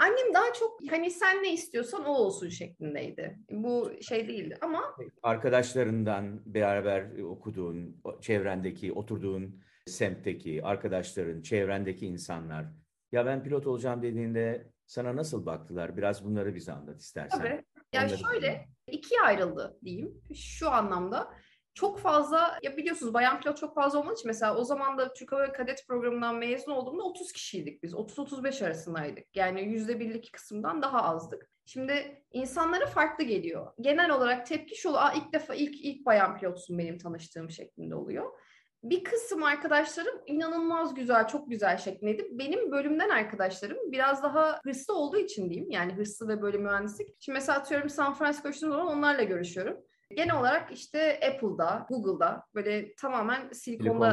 Annem 0.00 0.34
daha 0.34 0.52
çok 0.52 0.80
hani 0.90 1.10
sen 1.10 1.42
ne 1.42 1.52
istiyorsan 1.52 2.04
o 2.04 2.10
olsun 2.10 2.48
şeklindeydi. 2.48 3.38
Bu 3.50 3.92
şey 4.00 4.28
değildi 4.28 4.58
ama 4.60 4.96
Arkadaşlarından 5.22 6.42
beraber 6.46 7.18
okuduğun, 7.18 8.02
çevrendeki, 8.20 8.92
oturduğun 8.92 9.60
semtteki 9.86 10.64
arkadaşların, 10.64 11.42
çevrendeki 11.42 12.06
insanlar 12.06 12.66
ya 13.12 13.26
ben 13.26 13.42
pilot 13.42 13.66
olacağım 13.66 14.02
dediğinde 14.02 14.72
sana 14.86 15.16
nasıl 15.16 15.46
baktılar? 15.46 15.96
Biraz 15.96 16.24
bunları 16.24 16.54
bize 16.54 16.72
anlat 16.72 17.00
istersen. 17.00 17.38
tabii. 17.38 17.64
Ya 17.92 18.04
Onları 18.04 18.18
şöyle 18.18 18.68
ikiye 18.86 19.20
ayrıldı 19.20 19.78
diyeyim. 19.84 20.22
Şu 20.34 20.70
anlamda 20.70 21.30
çok 21.74 21.98
fazla 21.98 22.58
ya 22.62 22.76
biliyorsunuz 22.76 23.14
bayan 23.14 23.40
pilot 23.40 23.56
çok 23.56 23.74
fazla 23.74 23.98
olmadığı 23.98 24.14
için 24.14 24.28
mesela 24.28 24.56
o 24.56 24.64
zaman 24.64 24.98
da 24.98 25.12
Türk 25.12 25.32
Hava 25.32 25.52
Kadet 25.52 25.86
Programı'ndan 25.88 26.36
mezun 26.36 26.72
olduğumda 26.72 27.02
30 27.02 27.32
kişiydik 27.32 27.82
biz. 27.82 27.94
30-35 27.94 28.66
arasındaydık. 28.66 29.36
Yani 29.36 29.62
yüzde 29.62 30.00
birlik 30.00 30.32
kısımdan 30.32 30.82
daha 30.82 31.02
azdık. 31.02 31.50
Şimdi 31.64 32.22
insanlara 32.32 32.86
farklı 32.86 33.24
geliyor. 33.24 33.72
Genel 33.80 34.10
olarak 34.10 34.46
tepki 34.46 34.76
şu. 34.76 34.98
Aa, 34.98 35.12
ilk 35.12 35.32
defa 35.32 35.54
ilk 35.54 35.84
ilk 35.84 36.06
bayan 36.06 36.38
pilotsun 36.38 36.78
benim 36.78 36.98
tanıştığım 36.98 37.50
şeklinde 37.50 37.94
oluyor. 37.94 38.32
Bir 38.82 39.04
kısım 39.04 39.42
arkadaşlarım 39.42 40.20
inanılmaz 40.26 40.94
güzel, 40.94 41.28
çok 41.28 41.50
güzel 41.50 41.76
şeklindeydi. 41.76 42.28
Benim 42.30 42.72
bölümden 42.72 43.08
arkadaşlarım 43.08 43.92
biraz 43.92 44.22
daha 44.22 44.60
hırslı 44.64 44.94
olduğu 44.94 45.18
için 45.18 45.50
diyeyim. 45.50 45.70
Yani 45.70 45.92
hırslı 45.94 46.28
ve 46.28 46.42
böyle 46.42 46.58
mühendislik. 46.58 47.16
Şimdi 47.20 47.36
mesela 47.36 47.58
atıyorum 47.58 47.88
San 47.88 48.14
Francisco 48.14 48.48
uçtuğum 48.48 48.70
zaman 48.70 48.86
onlarla 48.86 49.22
görüşüyorum. 49.22 49.76
Genel 50.16 50.40
olarak 50.40 50.72
işte 50.72 51.20
Apple'da, 51.28 51.86
Google'da 51.88 52.46
böyle 52.54 52.94
tamamen 52.94 53.52
Silikon 53.52 53.84
silikonda 53.84 54.06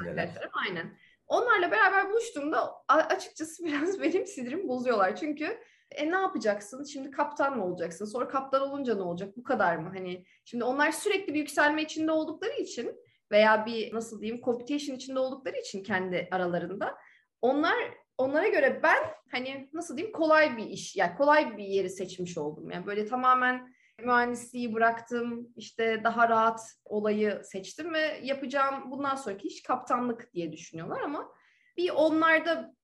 arkadaşlarım. 0.00 0.50
Aynen. 0.66 0.98
Onlarla 1.26 1.70
beraber 1.70 2.10
buluştuğumda 2.10 2.74
açıkçası 2.88 3.64
biraz 3.64 4.00
benim 4.02 4.26
sinirimi 4.26 4.68
bozuyorlar. 4.68 5.16
Çünkü 5.16 5.58
e 5.90 6.10
ne 6.10 6.16
yapacaksın? 6.16 6.84
Şimdi 6.84 7.10
kaptan 7.10 7.56
mı 7.56 7.64
olacaksın? 7.64 8.04
Sonra 8.04 8.28
kaptan 8.28 8.62
olunca 8.62 8.94
ne 8.94 9.02
olacak? 9.02 9.36
Bu 9.36 9.42
kadar 9.42 9.76
mı? 9.76 9.90
Hani 9.96 10.24
şimdi 10.44 10.64
onlar 10.64 10.92
sürekli 10.92 11.34
bir 11.34 11.38
yükselme 11.38 11.82
içinde 11.82 12.12
oldukları 12.12 12.52
için 12.52 12.96
veya 13.30 13.66
bir 13.66 13.94
nasıl 13.94 14.20
diyeyim 14.20 14.42
competition 14.44 14.96
içinde 14.96 15.18
oldukları 15.18 15.56
için 15.56 15.82
kendi 15.82 16.28
aralarında 16.30 16.96
onlar 17.42 17.76
onlara 18.18 18.48
göre 18.48 18.80
ben 18.82 18.98
hani 19.30 19.70
nasıl 19.72 19.96
diyeyim 19.96 20.12
kolay 20.12 20.56
bir 20.56 20.66
iş 20.66 20.96
yani 20.96 21.16
kolay 21.16 21.56
bir 21.56 21.64
yeri 21.64 21.90
seçmiş 21.90 22.38
oldum. 22.38 22.70
Yani 22.70 22.86
böyle 22.86 23.06
tamamen 23.06 23.74
mühendisliği 24.04 24.74
bıraktım 24.74 25.48
işte 25.56 26.04
daha 26.04 26.28
rahat 26.28 26.60
olayı 26.84 27.40
seçtim 27.44 27.94
ve 27.94 28.20
yapacağım 28.22 28.90
bundan 28.90 29.14
sonraki 29.14 29.48
iş 29.48 29.62
kaptanlık 29.62 30.32
diye 30.34 30.52
düşünüyorlar 30.52 31.00
ama 31.00 31.32
bir 31.76 31.90
onlarda 31.90 32.74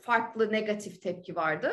farklı 0.00 0.52
negatif 0.52 1.02
tepki 1.02 1.36
vardı. 1.36 1.72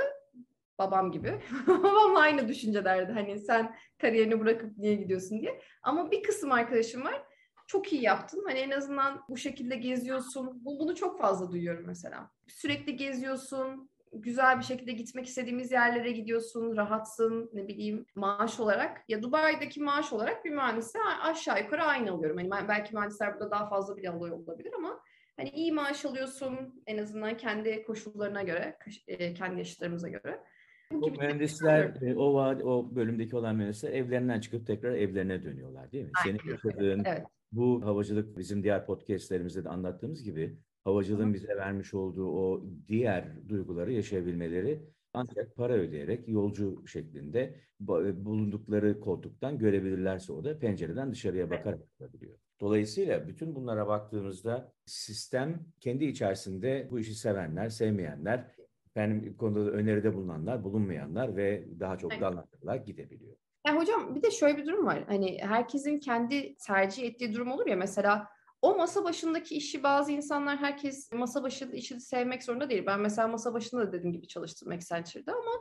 Babam 0.79 1.11
gibi. 1.11 1.41
Babamla 1.67 2.19
aynı 2.19 2.47
düşüncelerde 2.47 3.11
hani 3.11 3.39
sen 3.39 3.75
kariyerini 3.97 4.39
bırakıp 4.39 4.77
niye 4.77 4.95
gidiyorsun 4.95 5.41
diye. 5.41 5.61
Ama 5.83 6.11
bir 6.11 6.23
kısım 6.23 6.51
arkadaşım 6.51 7.05
var 7.05 7.23
çok 7.67 7.93
iyi 7.93 8.01
yaptın. 8.03 8.43
Hani 8.47 8.59
en 8.59 8.71
azından 8.71 9.23
bu 9.29 9.37
şekilde 9.37 9.75
geziyorsun. 9.75 10.65
Bu- 10.65 10.79
Bunu 10.79 10.95
çok 10.95 11.19
fazla 11.19 11.51
duyuyorum 11.51 11.83
mesela. 11.87 12.31
Sürekli 12.47 12.95
geziyorsun. 12.95 13.89
Güzel 14.13 14.59
bir 14.59 14.63
şekilde 14.63 14.91
gitmek 14.91 15.25
istediğimiz 15.25 15.71
yerlere 15.71 16.11
gidiyorsun. 16.11 16.77
Rahatsın 16.77 17.49
ne 17.53 17.67
bileyim 17.67 18.05
maaş 18.15 18.59
olarak. 18.59 19.03
Ya 19.07 19.23
Dubai'deki 19.23 19.81
maaş 19.81 20.13
olarak 20.13 20.45
bir 20.45 20.49
mühendise 20.49 20.99
aşağı 21.21 21.63
yukarı 21.63 21.83
aynı 21.83 22.11
alıyorum. 22.11 22.37
Hani 22.49 22.67
belki 22.67 22.95
mühendisler 22.95 23.33
burada 23.33 23.51
daha 23.51 23.69
fazla 23.69 23.97
bile 23.97 24.09
alıyor 24.09 24.37
olabilir 24.37 24.73
ama 24.77 24.99
hani 25.37 25.49
iyi 25.49 25.71
maaş 25.71 26.05
alıyorsun 26.05 26.83
en 26.87 26.97
azından 26.97 27.37
kendi 27.37 27.83
koşullarına 27.83 28.43
göre, 28.43 28.77
e, 29.07 29.33
kendi 29.33 29.57
yaşlarımıza 29.57 30.09
göre. 30.09 30.43
Bu 30.91 31.11
mühendisler, 31.11 32.01
e, 32.01 32.15
o, 32.15 32.23
o 32.63 32.95
bölümdeki 32.95 33.35
olan 33.35 33.55
mühendisler 33.55 33.91
evlerinden 33.91 34.39
çıkıp 34.39 34.67
tekrar 34.67 34.91
evlerine 34.91 35.43
dönüyorlar 35.43 35.91
değil 35.91 36.03
mi? 36.05 36.11
Senin 36.23 36.39
Aynen 36.39 36.53
öyle. 36.53 36.59
yaşadığın 36.65 37.03
Evet. 37.05 37.25
Bu 37.51 37.85
havacılık 37.85 38.37
bizim 38.37 38.63
diğer 38.63 38.85
podcastlerimizde 38.85 39.63
de 39.63 39.69
anlattığımız 39.69 40.23
gibi 40.23 40.57
havacılığın 40.83 41.33
bize 41.33 41.55
vermiş 41.57 41.93
olduğu 41.93 42.27
o 42.27 42.65
diğer 42.87 43.49
duyguları 43.49 43.93
yaşayabilmeleri 43.93 44.83
ancak 45.13 45.55
para 45.55 45.73
ödeyerek 45.73 46.27
yolcu 46.27 46.87
şeklinde 46.87 47.55
ba- 47.83 48.25
bulundukları 48.25 48.99
koltuktan 48.99 49.57
görebilirlerse 49.57 50.33
o 50.33 50.43
da 50.43 50.59
pencereden 50.59 51.11
dışarıya 51.11 51.49
bakarak 51.49 51.79
olabiliyor. 51.99 52.37
Dolayısıyla 52.59 53.27
bütün 53.27 53.55
bunlara 53.55 53.87
baktığımızda 53.87 54.73
sistem 54.85 55.65
kendi 55.79 56.05
içerisinde 56.05 56.87
bu 56.91 56.99
işi 56.99 57.15
sevenler, 57.15 57.69
sevmeyenler, 57.69 58.51
benim 58.95 59.37
konuda 59.37 59.65
da 59.65 59.71
öneride 59.71 60.13
bulunanlar, 60.13 60.63
bulunmayanlar 60.63 61.35
ve 61.35 61.67
daha 61.79 61.97
çok 61.97 62.11
dallananlar 62.11 62.75
gidebiliyor. 62.85 63.35
Ya 63.67 63.75
hocam 63.75 64.15
bir 64.15 64.21
de 64.23 64.31
şöyle 64.31 64.57
bir 64.57 64.65
durum 64.65 64.85
var. 64.85 65.03
Hani 65.07 65.39
herkesin 65.41 65.99
kendi 65.99 66.57
tercih 66.57 67.03
ettiği 67.03 67.33
durum 67.33 67.51
olur 67.51 67.67
ya 67.67 67.75
mesela 67.75 68.27
o 68.61 68.77
masa 68.77 69.03
başındaki 69.03 69.55
işi 69.55 69.83
bazı 69.83 70.11
insanlar 70.11 70.57
herkes 70.57 71.11
masa 71.11 71.43
başında 71.43 71.75
işi 71.75 71.99
sevmek 71.99 72.43
zorunda 72.43 72.69
değil. 72.69 72.85
Ben 72.85 72.99
mesela 72.99 73.27
masa 73.27 73.53
başında 73.53 73.81
da 73.81 73.91
dediğim 73.91 74.13
gibi 74.13 74.27
çalıştım 74.27 74.71
Accenture'da 74.71 75.31
ama 75.31 75.51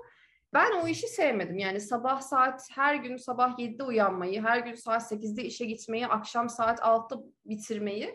ben 0.54 0.72
o 0.84 0.88
işi 0.88 1.08
sevmedim. 1.08 1.58
Yani 1.58 1.80
sabah 1.80 2.20
saat 2.20 2.68
her 2.70 2.94
gün 2.94 3.16
sabah 3.16 3.58
7'de 3.58 3.82
uyanmayı, 3.82 4.42
her 4.42 4.58
gün 4.58 4.74
saat 4.74 5.12
8'de 5.12 5.44
işe 5.44 5.64
gitmeyi, 5.64 6.06
akşam 6.06 6.48
saat 6.48 6.80
6'da 6.80 7.22
bitirmeyi 7.44 8.14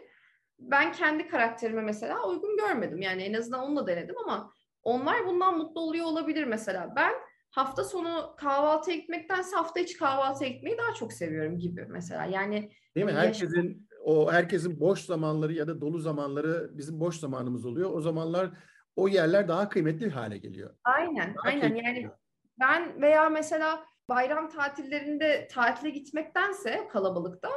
ben 0.60 0.91
kendi 0.91 1.27
karakterime 1.27 1.81
mesela 1.81 2.27
uygun 2.27 2.57
görmedim. 2.57 3.01
Yani 3.01 3.24
en 3.24 3.33
azından 3.33 3.63
onu 3.63 3.75
da 3.75 3.88
denedim 3.88 4.15
ama 4.25 4.53
onlar 4.83 5.25
bundan 5.25 5.57
mutlu 5.57 5.81
oluyor 5.81 6.05
olabilir 6.05 6.43
mesela. 6.43 6.93
Ben 6.95 7.13
hafta 7.51 7.84
sonu 7.84 8.36
kahvaltıya 8.38 8.98
gitmektense 8.98 9.55
hafta 9.55 9.79
içi 9.79 9.98
kahvaltıya 9.98 10.50
gitmeyi 10.50 10.77
daha 10.77 10.93
çok 10.93 11.13
seviyorum 11.13 11.60
gibi 11.60 11.86
mesela. 11.89 12.25
Yani 12.25 12.72
Değil 12.96 13.05
mi? 13.05 13.13
Herkesin 13.13 13.88
o 14.03 14.31
herkesin 14.31 14.79
boş 14.79 15.00
zamanları 15.00 15.53
ya 15.53 15.67
da 15.67 15.81
dolu 15.81 16.00
zamanları 16.00 16.70
bizim 16.77 17.00
boş 17.00 17.15
zamanımız 17.15 17.65
oluyor. 17.65 17.91
O 17.93 18.01
zamanlar 18.01 18.50
o 18.96 19.08
yerler 19.08 19.48
daha 19.48 19.70
kıymetli 19.70 20.10
hale 20.10 20.38
geliyor. 20.38 20.75
aynen 20.84 21.36
Daha 21.36 21.48
aynen 21.50 21.75
yani 21.75 21.98
oluyor. 21.98 22.12
ben 22.60 23.01
veya 23.01 23.29
mesela 23.29 23.86
bayram 24.10 24.50
tatillerinde 24.50 25.48
tatile 25.51 25.89
gitmektense 25.89 26.88
kalabalıkta 26.91 27.50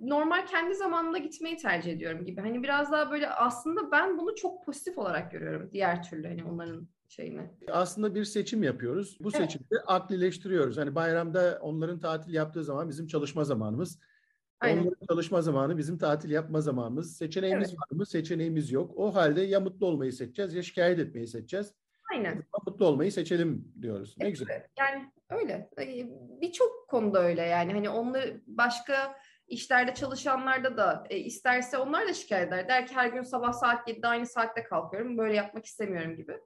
normal 0.00 0.46
kendi 0.46 0.74
zamanımda 0.74 1.18
gitmeyi 1.18 1.56
tercih 1.56 1.92
ediyorum 1.92 2.24
gibi. 2.24 2.40
Hani 2.40 2.62
biraz 2.62 2.92
daha 2.92 3.10
böyle 3.10 3.28
aslında 3.30 3.90
ben 3.92 4.18
bunu 4.18 4.34
çok 4.34 4.64
pozitif 4.64 4.98
olarak 4.98 5.32
görüyorum 5.32 5.70
diğer 5.72 6.02
türlü 6.02 6.28
hani 6.28 6.44
onların 6.44 6.88
şeyini. 7.10 7.50
Aslında 7.72 8.14
bir 8.14 8.24
seçim 8.24 8.62
yapıyoruz. 8.62 9.18
Bu 9.20 9.30
Evet. 9.34 9.36
seçimde 9.36 9.80
aklileştiriyoruz. 9.86 10.76
Hani 10.76 10.94
bayramda 10.94 11.58
onların 11.62 12.00
tatil 12.00 12.34
yaptığı 12.34 12.64
zaman 12.64 12.88
bizim 12.88 13.06
çalışma 13.06 13.44
zamanımız. 13.44 13.98
Aynen. 14.60 14.82
Onların 14.82 15.06
çalışma 15.08 15.42
zamanı 15.42 15.78
bizim 15.78 15.98
tatil 15.98 16.30
yapma 16.30 16.60
zamanımız. 16.60 17.16
Seçeneğimiz 17.16 17.68
Evet. 17.68 17.78
var 17.78 17.96
mı? 17.96 18.06
Seçeneğimiz 18.06 18.72
yok. 18.72 18.92
O 18.96 19.14
halde 19.14 19.40
ya 19.40 19.60
mutlu 19.60 19.86
olmayı 19.86 20.12
seçeceğiz 20.12 20.54
ya 20.54 20.62
şikayet 20.62 20.98
etmeyi 20.98 21.26
seçeceğiz. 21.26 21.74
Aynen. 22.12 22.42
Mutlu 22.66 22.86
olmayı 22.86 23.12
seçelim 23.12 23.72
diyoruz. 23.82 24.14
Ne 24.18 24.30
güzel. 24.30 24.66
Yani 24.78 25.12
öyle. 25.30 25.70
Ee, 25.80 26.06
Birçok 26.40 26.88
konuda 26.88 27.22
öyle 27.22 27.42
yani. 27.42 27.72
Hani 27.72 27.90
onları 27.90 28.40
başka 28.46 29.16
işlerde 29.48 29.94
çalışanlarda 29.94 30.76
da 30.76 31.04
e, 31.10 31.18
isterse 31.18 31.78
onlar 31.78 32.08
da 32.08 32.14
şikayet 32.14 32.48
eder. 32.48 32.68
Der 32.68 32.86
ki 32.86 32.94
her 32.94 33.06
gün 33.06 33.22
sabah 33.22 33.52
saat 33.52 33.88
7'de 33.88 34.06
aynı 34.06 34.26
saatte 34.26 34.62
kalkıyorum. 34.62 35.18
Böyle 35.18 35.34
yapmak 35.34 35.64
istemiyorum 35.64 36.16
gibi. 36.16 36.40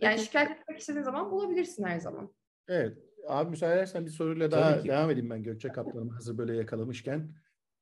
Yani 0.00 0.18
şikayet 0.18 0.50
etmek 0.50 0.80
istediğin 0.80 1.04
zaman 1.04 1.30
bulabilirsin 1.30 1.84
her 1.84 2.00
zaman. 2.00 2.34
Evet. 2.68 2.98
Abi 3.26 3.50
müsaade 3.50 3.74
edersen 3.74 4.06
bir 4.06 4.10
soruyla 4.10 4.48
Tabii 4.48 4.60
daha 4.60 4.82
ki. 4.82 4.88
devam 4.88 5.10
edeyim 5.10 5.30
ben 5.30 5.42
Gökçe 5.42 5.68
Kaptan'ımı 5.68 6.12
hazır 6.12 6.38
böyle 6.38 6.56
yakalamışken. 6.56 7.34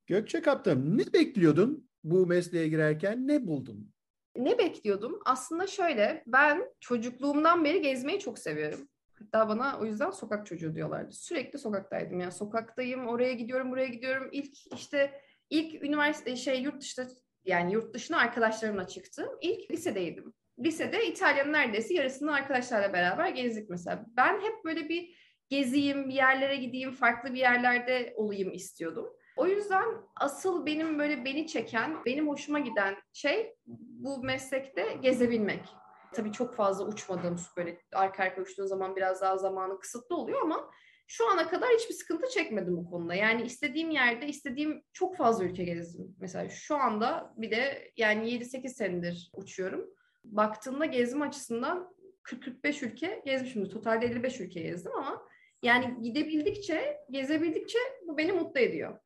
Gökçe 0.06 0.42
Kaptan 0.42 0.98
ne 0.98 1.12
bekliyordun 1.12 1.88
bu 2.04 2.26
mesleğe 2.26 2.68
girerken? 2.68 3.28
Ne 3.28 3.46
buldun? 3.46 3.92
Ne 4.36 4.58
bekliyordum? 4.58 5.20
Aslında 5.24 5.66
şöyle, 5.66 6.24
ben 6.26 6.74
çocukluğumdan 6.80 7.64
beri 7.64 7.82
gezmeyi 7.82 8.18
çok 8.18 8.38
seviyorum. 8.38 8.88
Hatta 9.18 9.48
bana 9.48 9.78
o 9.80 9.84
yüzden 9.84 10.10
sokak 10.10 10.46
çocuğu 10.46 10.74
diyorlardı. 10.74 11.12
Sürekli 11.12 11.58
sokaktaydım. 11.58 12.20
Yani 12.20 12.32
sokaktayım, 12.32 13.06
oraya 13.06 13.32
gidiyorum, 13.32 13.70
buraya 13.70 13.86
gidiyorum. 13.86 14.28
İlk 14.32 14.74
işte 14.74 15.20
ilk 15.50 15.82
üniversite 15.82 16.36
şey 16.36 16.62
yurt 16.62 16.80
dışında 16.80 17.06
yani 17.44 17.72
yurt 17.72 17.94
dışına 17.94 18.18
arkadaşlarımla 18.18 18.86
çıktım. 18.86 19.28
İlk 19.40 19.70
lisedeydim. 19.70 20.34
Lisede 20.58 21.06
İtalya'nın 21.06 21.52
neredeyse 21.52 21.94
yarısını 21.94 22.34
arkadaşlarla 22.34 22.92
beraber 22.92 23.28
gezdik 23.28 23.70
mesela. 23.70 24.06
Ben 24.16 24.40
hep 24.40 24.64
böyle 24.64 24.88
bir 24.88 25.24
gezeyim, 25.48 26.08
bir 26.08 26.14
yerlere 26.14 26.56
gideyim, 26.56 26.92
farklı 26.92 27.34
bir 27.34 27.38
yerlerde 27.38 28.14
olayım 28.16 28.52
istiyordum. 28.52 29.08
O 29.36 29.46
yüzden 29.46 29.84
asıl 30.20 30.66
benim 30.66 30.98
böyle 30.98 31.24
beni 31.24 31.46
çeken, 31.46 32.04
benim 32.06 32.28
hoşuma 32.28 32.58
giden 32.58 32.96
şey 33.12 33.56
bu 33.66 34.22
meslekte 34.22 34.98
gezebilmek. 35.02 35.64
Tabii 36.12 36.32
çok 36.32 36.54
fazla 36.54 36.86
uçmadığım 36.86 37.36
böyle 37.56 37.80
arka 37.92 38.22
arka 38.22 38.42
uçtuğun 38.42 38.66
zaman 38.66 38.96
biraz 38.96 39.20
daha 39.20 39.38
zamanı 39.38 39.78
kısıtlı 39.78 40.16
oluyor 40.16 40.42
ama 40.42 40.70
şu 41.06 41.30
ana 41.30 41.48
kadar 41.48 41.68
hiçbir 41.68 41.94
sıkıntı 41.94 42.28
çekmedim 42.28 42.76
bu 42.76 42.90
konuda. 42.90 43.14
Yani 43.14 43.42
istediğim 43.42 43.90
yerde 43.90 44.26
istediğim 44.26 44.82
çok 44.92 45.16
fazla 45.16 45.44
ülke 45.44 45.64
gezdim. 45.64 46.16
Mesela 46.20 46.48
şu 46.48 46.76
anda 46.76 47.34
bir 47.36 47.50
de 47.50 47.92
yani 47.96 48.30
7-8 48.30 48.68
senedir 48.68 49.30
uçuyorum. 49.34 49.90
Baktığımda 50.24 50.84
gezme 50.84 51.26
açısından 51.26 51.94
40-45 52.22 52.86
ülke 52.86 53.22
gezmişimdir. 53.24 53.70
Totalde 53.70 54.06
55 54.06 54.40
ülke 54.40 54.62
gezdim 54.62 54.92
ama 54.96 55.28
yani 55.62 56.02
gidebildikçe, 56.02 56.98
gezebildikçe 57.10 57.78
bu 58.06 58.18
beni 58.18 58.32
mutlu 58.32 58.60
ediyor. 58.60 58.98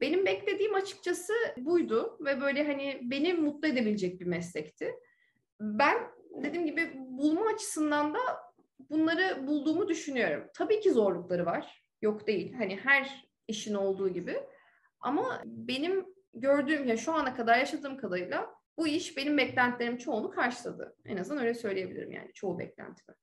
Benim 0.00 0.26
beklediğim 0.26 0.74
açıkçası 0.74 1.32
buydu 1.56 2.18
ve 2.20 2.40
böyle 2.40 2.66
hani 2.66 3.00
beni 3.02 3.34
mutlu 3.34 3.68
edebilecek 3.68 4.20
bir 4.20 4.26
meslekti. 4.26 4.94
Ben 5.60 5.98
dediğim 6.42 6.66
gibi 6.66 6.92
bulma 6.96 7.46
açısından 7.54 8.14
da 8.14 8.18
bunları 8.90 9.46
bulduğumu 9.46 9.88
düşünüyorum. 9.88 10.48
Tabii 10.54 10.80
ki 10.80 10.92
zorlukları 10.92 11.46
var. 11.46 11.84
Yok 12.02 12.26
değil. 12.26 12.52
Hani 12.52 12.76
her 12.76 13.28
işin 13.48 13.74
olduğu 13.74 14.08
gibi. 14.08 14.40
Ama 15.00 15.42
benim 15.44 16.06
gördüğüm 16.34 16.86
ya 16.86 16.96
şu 16.96 17.12
ana 17.12 17.36
kadar 17.36 17.58
yaşadığım 17.58 17.96
kadarıyla 17.96 18.59
bu 18.78 18.88
iş 18.88 19.16
benim 19.16 19.38
beklentilerim 19.38 19.98
çoğunu 19.98 20.30
karşıladı. 20.30 20.96
En 21.04 21.16
azından 21.16 21.42
öyle 21.42 21.54
söyleyebilirim 21.54 22.12
yani 22.12 22.30
çoğu 22.34 22.58
beklentimi. 22.58 23.16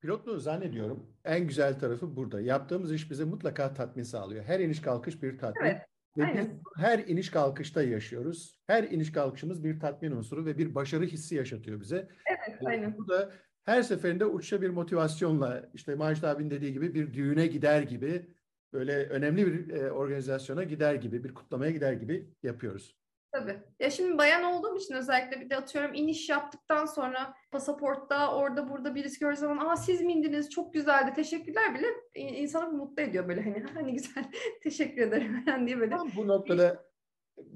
Pilotluğu 0.00 0.38
zannediyorum 0.38 1.16
en 1.24 1.46
güzel 1.46 1.78
tarafı 1.78 2.16
burada. 2.16 2.40
Yaptığımız 2.40 2.92
iş 2.92 3.10
bize 3.10 3.24
mutlaka 3.24 3.74
tatmin 3.74 4.02
sağlıyor. 4.02 4.44
Her 4.44 4.60
iniş 4.60 4.80
kalkış 4.80 5.22
bir 5.22 5.38
tatmin. 5.38 5.66
Evet, 5.66 5.82
ve 6.16 6.24
aynen. 6.24 6.44
biz 6.44 6.82
her 6.84 6.98
iniş 6.98 7.30
kalkışta 7.30 7.82
yaşıyoruz. 7.82 8.60
Her 8.66 8.84
iniş 8.84 9.12
kalkışımız 9.12 9.64
bir 9.64 9.80
tatmin 9.80 10.10
unsuru 10.10 10.46
ve 10.46 10.58
bir 10.58 10.74
başarı 10.74 11.04
hissi 11.04 11.34
yaşatıyor 11.34 11.80
bize. 11.80 12.08
Evet, 12.26 12.62
Ee, 12.62 12.66
aynen. 12.66 12.98
Bu 12.98 13.08
da 13.08 13.32
her 13.64 13.82
seferinde 13.82 14.24
uçuşa 14.24 14.62
bir 14.62 14.70
motivasyonla 14.70 15.70
işte 15.74 15.94
Macit 15.94 16.24
abinin 16.24 16.50
dediği 16.50 16.72
gibi 16.72 16.94
bir 16.94 17.14
düğüne 17.14 17.46
gider 17.46 17.82
gibi 17.82 18.34
böyle 18.72 19.06
önemli 19.06 19.46
bir 19.46 19.74
e, 19.74 19.90
organizasyona 19.92 20.64
gider 20.64 20.94
gibi 20.94 21.24
bir 21.24 21.34
kutlamaya 21.34 21.70
gider 21.70 21.92
gibi 21.92 22.30
yapıyoruz. 22.42 22.96
Tabii. 23.32 23.62
Ya 23.80 23.90
şimdi 23.90 24.18
bayan 24.18 24.42
olduğum 24.42 24.76
için 24.76 24.94
özellikle 24.94 25.40
bir 25.40 25.50
de 25.50 25.56
atıyorum 25.56 25.94
iniş 25.94 26.28
yaptıktan 26.28 26.86
sonra 26.86 27.34
pasaportta 27.50 28.34
orada 28.34 28.68
burada 28.70 28.94
birisi 28.94 29.20
gördüğü 29.20 29.36
zaman 29.36 29.66
aa 29.66 29.76
siz 29.76 30.00
mi 30.02 30.12
indiniz 30.12 30.50
çok 30.50 30.74
güzeldi 30.74 31.12
teşekkürler 31.16 31.74
bile 31.74 31.86
in- 32.14 32.34
insanı 32.34 32.72
mutlu 32.72 33.02
ediyor 33.02 33.28
böyle 33.28 33.42
hani 33.42 33.64
ha 33.74 33.80
ne 33.80 33.90
güzel 33.90 34.24
teşekkür 34.62 35.02
ederim 35.02 35.44
falan 35.46 35.66
diye 35.66 35.80
böyle. 35.80 35.96
Tam 35.96 36.10
bu 36.16 36.28
noktada 36.28 36.84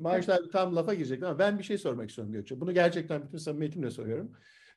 abi 0.04 0.50
tam 0.52 0.76
lafa 0.76 0.94
girecek 0.94 1.22
ama 1.22 1.38
ben 1.38 1.58
bir 1.58 1.64
şey 1.64 1.78
sormak 1.78 2.08
istiyorum 2.10 2.32
Gökçe. 2.32 2.60
Bunu 2.60 2.74
gerçekten 2.74 3.24
bütün 3.24 3.38
samimiyetimle 3.38 3.90
soruyorum. 3.90 4.32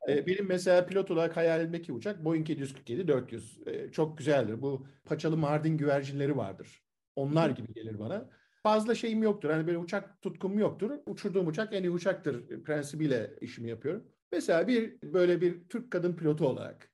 Ee, 0.09 0.27
Benim 0.27 0.47
mesela 0.47 0.85
pilot 0.85 1.11
olarak 1.11 1.37
hayalimdeki 1.37 1.93
uçak 1.93 2.25
Boeing 2.25 2.49
747-400. 2.49 3.69
Ee, 3.69 3.91
Çok 3.91 4.17
güzeldir. 4.17 4.61
Bu 4.61 4.87
paçalı 5.05 5.37
Mardin 5.37 5.77
güvercinleri 5.77 6.37
vardır. 6.37 6.83
Onlar 7.15 7.49
gibi 7.49 7.73
gelir 7.73 7.99
bana. 7.99 8.29
Fazla 8.63 8.95
şeyim 8.95 9.23
yoktur. 9.23 9.49
Hani 9.49 9.67
böyle 9.67 9.77
uçak 9.77 10.21
tutkum 10.21 10.59
yoktur. 10.59 10.91
Uçurduğum 11.05 11.47
uçak 11.47 11.73
en 11.73 11.83
iyi 11.83 11.89
uçaktır 11.89 12.63
prensibiyle 12.63 13.35
işimi 13.41 13.69
yapıyorum. 13.69 14.07
Mesela 14.31 14.67
bir 14.67 15.01
böyle 15.03 15.41
bir 15.41 15.69
Türk 15.69 15.91
kadın 15.91 16.13
pilotu 16.15 16.47
olarak 16.47 16.91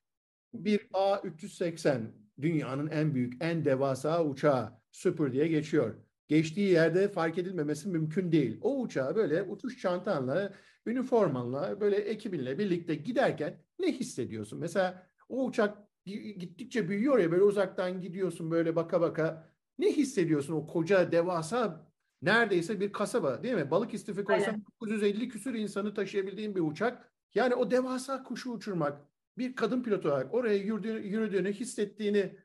bir 0.54 0.88
A380 0.92 2.00
dünyanın 2.40 2.86
en 2.88 3.14
büyük, 3.14 3.34
en 3.44 3.64
devasa 3.64 4.24
uçağı 4.24 4.72
Super 4.92 5.32
diye 5.32 5.48
geçiyor. 5.48 5.94
Geçtiği 6.28 6.70
yerde 6.70 7.08
fark 7.08 7.38
edilmemesi 7.38 7.88
mümkün 7.88 8.32
değil. 8.32 8.58
O 8.62 8.80
uçağı 8.80 9.16
böyle 9.16 9.42
uçuş 9.42 9.80
çantanla, 9.80 10.52
üniformanla, 10.86 11.80
böyle 11.80 11.96
ekibinle 11.96 12.58
birlikte 12.58 12.94
giderken 12.94 13.64
ne 13.78 13.92
hissediyorsun? 13.92 14.58
Mesela 14.60 15.06
o 15.28 15.44
uçak 15.44 15.78
gittikçe 16.04 16.88
büyüyor 16.88 17.18
ya 17.18 17.32
böyle 17.32 17.42
uzaktan 17.42 18.00
gidiyorsun 18.00 18.50
böyle 18.50 18.76
baka 18.76 19.00
baka. 19.00 19.55
Ne 19.78 19.86
hissediyorsun 19.92 20.54
o 20.54 20.66
koca 20.66 21.12
devasa 21.12 21.86
neredeyse 22.22 22.80
bir 22.80 22.92
kasaba 22.92 23.42
değil 23.42 23.54
mi? 23.54 23.70
Balık 23.70 23.94
istifi 23.94 24.24
koysan 24.24 24.52
Aynen. 24.52 24.64
950 24.80 25.28
küsür 25.28 25.54
insanı 25.54 25.94
taşıyabildiğin 25.94 26.54
bir 26.54 26.60
uçak. 26.60 27.12
Yani 27.34 27.54
o 27.54 27.70
devasa 27.70 28.22
kuşu 28.22 28.50
uçurmak 28.52 29.00
bir 29.38 29.56
kadın 29.56 29.82
pilot 29.82 30.06
olarak 30.06 30.34
oraya 30.34 30.56
yürüdüğünü, 30.56 31.06
yürüdüğünü 31.06 31.52
hissettiğini 31.52 32.36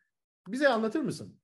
bize 0.47 0.67
anlatır 0.67 1.01
mısın? 1.01 1.39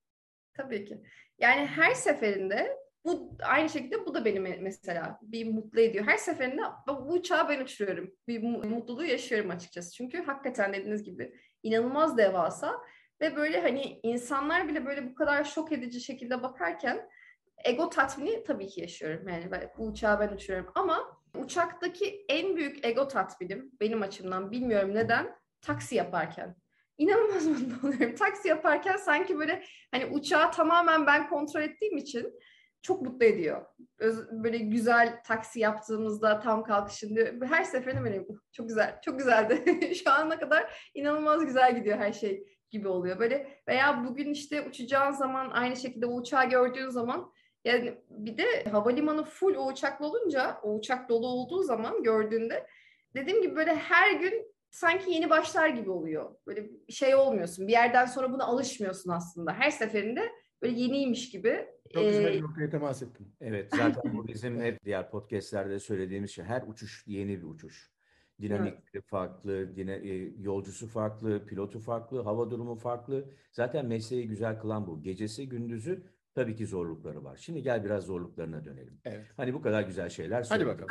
Tabii 0.54 0.86
ki. 0.86 1.04
Yani 1.40 1.66
her 1.66 1.94
seferinde 1.94 2.78
bu 3.06 3.38
aynı 3.44 3.70
şekilde 3.70 4.06
bu 4.06 4.14
da 4.14 4.26
beni 4.26 4.40
me- 4.40 4.62
mesela 4.62 5.20
bir 5.22 5.48
mutlu 5.54 5.80
ediyor. 5.80 6.06
Her 6.08 6.18
seferinde 6.18 6.62
bu 6.88 7.14
uçağı 7.14 7.50
ben 7.50 7.64
uçuruyorum. 7.64 8.12
Bir 8.28 8.44
mu- 8.44 8.64
mutluluğu 8.64 9.06
yaşıyorum 9.06 9.50
açıkçası. 9.52 9.92
Çünkü 9.94 10.24
hakikaten 10.24 10.74
dediğiniz 10.74 11.04
gibi 11.04 11.36
inanılmaz 11.64 12.18
devasa 12.18 12.82
ve 13.22 13.36
böyle 13.36 13.62
hani 13.62 14.00
insanlar 14.04 14.68
bile 14.68 14.86
böyle 14.86 15.10
bu 15.10 15.16
kadar 15.16 15.44
şok 15.44 15.72
edici 15.72 16.02
şekilde 16.02 16.44
bakarken 16.44 17.10
ego 17.66 17.90
tatmini 17.90 18.44
tabii 18.44 18.68
ki 18.68 18.82
yaşıyorum. 18.82 19.28
Yani 19.28 19.52
ben, 19.52 19.70
bu 19.78 19.84
uçağı 19.88 20.20
ben 20.20 20.30
uçuruyorum 20.30 20.72
ama 20.76 21.22
uçaktaki 21.38 22.26
en 22.30 22.56
büyük 22.56 22.86
ego 22.86 23.08
tatminim 23.08 23.72
benim 23.82 24.02
açımdan 24.02 24.52
bilmiyorum 24.52 24.96
neden 24.96 25.36
taksi 25.62 25.96
yaparken. 25.96 26.56
İnanılmaz 26.98 27.46
mutlu 27.48 27.88
oluyorum. 27.88 28.16
Taksi 28.16 28.48
yaparken 28.48 28.98
sanki 28.98 29.40
böyle 29.40 29.64
hani 29.92 30.06
uçağı 30.06 30.52
tamamen 30.52 31.06
ben 31.08 31.30
kontrol 31.30 31.62
ettiğim 31.62 31.98
için 31.98 32.34
çok 32.82 33.02
mutlu 33.02 33.26
ediyor. 33.26 33.66
Öz- 34.00 34.32
böyle 34.44 34.58
güzel 34.58 35.22
taksi 35.26 35.60
yaptığımızda 35.60 36.40
tam 36.40 36.64
kalkışında 36.64 37.46
her 37.46 37.64
seferinde 37.64 38.04
böyle 38.04 38.22
"Uh, 38.22 38.38
çok 38.52 38.68
güzel, 38.68 39.02
çok 39.06 39.20
güzeldi. 39.20 39.80
Şu 40.04 40.12
ana 40.12 40.40
kadar 40.40 40.90
inanılmaz 40.94 41.46
güzel 41.46 41.76
gidiyor 41.76 41.98
her 41.98 42.14
şey 42.14 42.57
gibi 42.70 42.88
oluyor. 42.88 43.20
Böyle 43.20 43.62
veya 43.68 44.06
bugün 44.06 44.32
işte 44.32 44.62
uçacağın 44.62 45.12
zaman 45.12 45.50
aynı 45.50 45.76
şekilde 45.76 46.06
o 46.06 46.16
uçağı 46.16 46.50
gördüğün 46.50 46.90
zaman 46.90 47.32
yani 47.66 47.94
bir 48.10 48.38
de 48.38 48.64
havalimanı 48.64 49.24
full 49.24 49.56
o 49.56 49.68
uçakla 49.68 50.06
olunca 50.06 50.58
o 50.64 50.76
uçak 50.76 51.10
dolu 51.10 51.28
olduğu 51.28 51.64
zaman 51.64 52.04
gördüğünde 52.04 52.68
dediğim 53.16 53.42
gibi 53.42 53.56
böyle 53.56 53.76
her 53.76 54.12
gün 54.12 54.56
sanki 54.70 55.12
yeni 55.12 55.30
başlar 55.30 55.70
gibi 55.70 55.90
oluyor. 55.90 56.36
Böyle 56.48 56.70
bir 56.70 56.94
şey 56.94 57.16
olmuyorsun. 57.16 57.68
Bir 57.68 57.72
yerden 57.72 58.06
sonra 58.06 58.32
buna 58.34 58.44
alışmıyorsun 58.44 59.12
aslında. 59.12 59.54
Her 59.54 59.72
seferinde 59.72 60.32
böyle 60.62 60.80
yeniymiş 60.80 61.30
gibi. 61.30 61.68
Çok 61.94 62.04
güzel 62.04 62.34
bir 62.34 62.42
noktaya 62.42 62.70
temas 62.70 63.02
ettin. 63.02 63.36
Evet, 63.42 63.70
zaten 63.72 64.18
bu 64.18 64.28
bizim 64.28 64.62
hep 64.62 64.84
diğer 64.86 65.10
podcastlerde 65.10 65.80
söylediğimiz 65.80 66.32
şey. 66.32 66.46
Her 66.46 66.64
uçuş 66.68 67.04
yeni 67.08 67.38
bir 67.38 67.44
uçuş. 67.44 67.92
Dinamikleri 68.42 69.02
farklı, 69.06 69.76
dine, 69.76 69.94
e, 69.94 70.34
yolcusu 70.40 70.88
farklı, 70.88 71.46
pilotu 71.46 71.80
farklı, 71.80 72.22
hava 72.22 72.50
durumu 72.52 72.76
farklı. 72.76 73.26
Zaten 73.52 73.86
mesleği 73.86 74.28
güzel 74.28 74.60
kılan 74.60 74.88
bu. 74.88 75.04
Gecesi, 75.04 75.50
gündüzü 75.50 76.04
tabii 76.36 76.56
ki 76.56 76.66
zorlukları 76.68 77.24
var. 77.24 77.38
Şimdi 77.42 77.62
gel 77.64 77.84
biraz 77.86 78.04
zorluklarına 78.04 78.66
dönelim. 78.66 79.00
Evet. 79.06 79.26
Hani 79.38 79.54
bu 79.54 79.62
kadar 79.62 79.82
güzel 79.82 80.10
şeyler 80.10 80.36
Hadi 80.38 80.48
söyledik. 80.48 80.68
bakalım. 80.70 80.90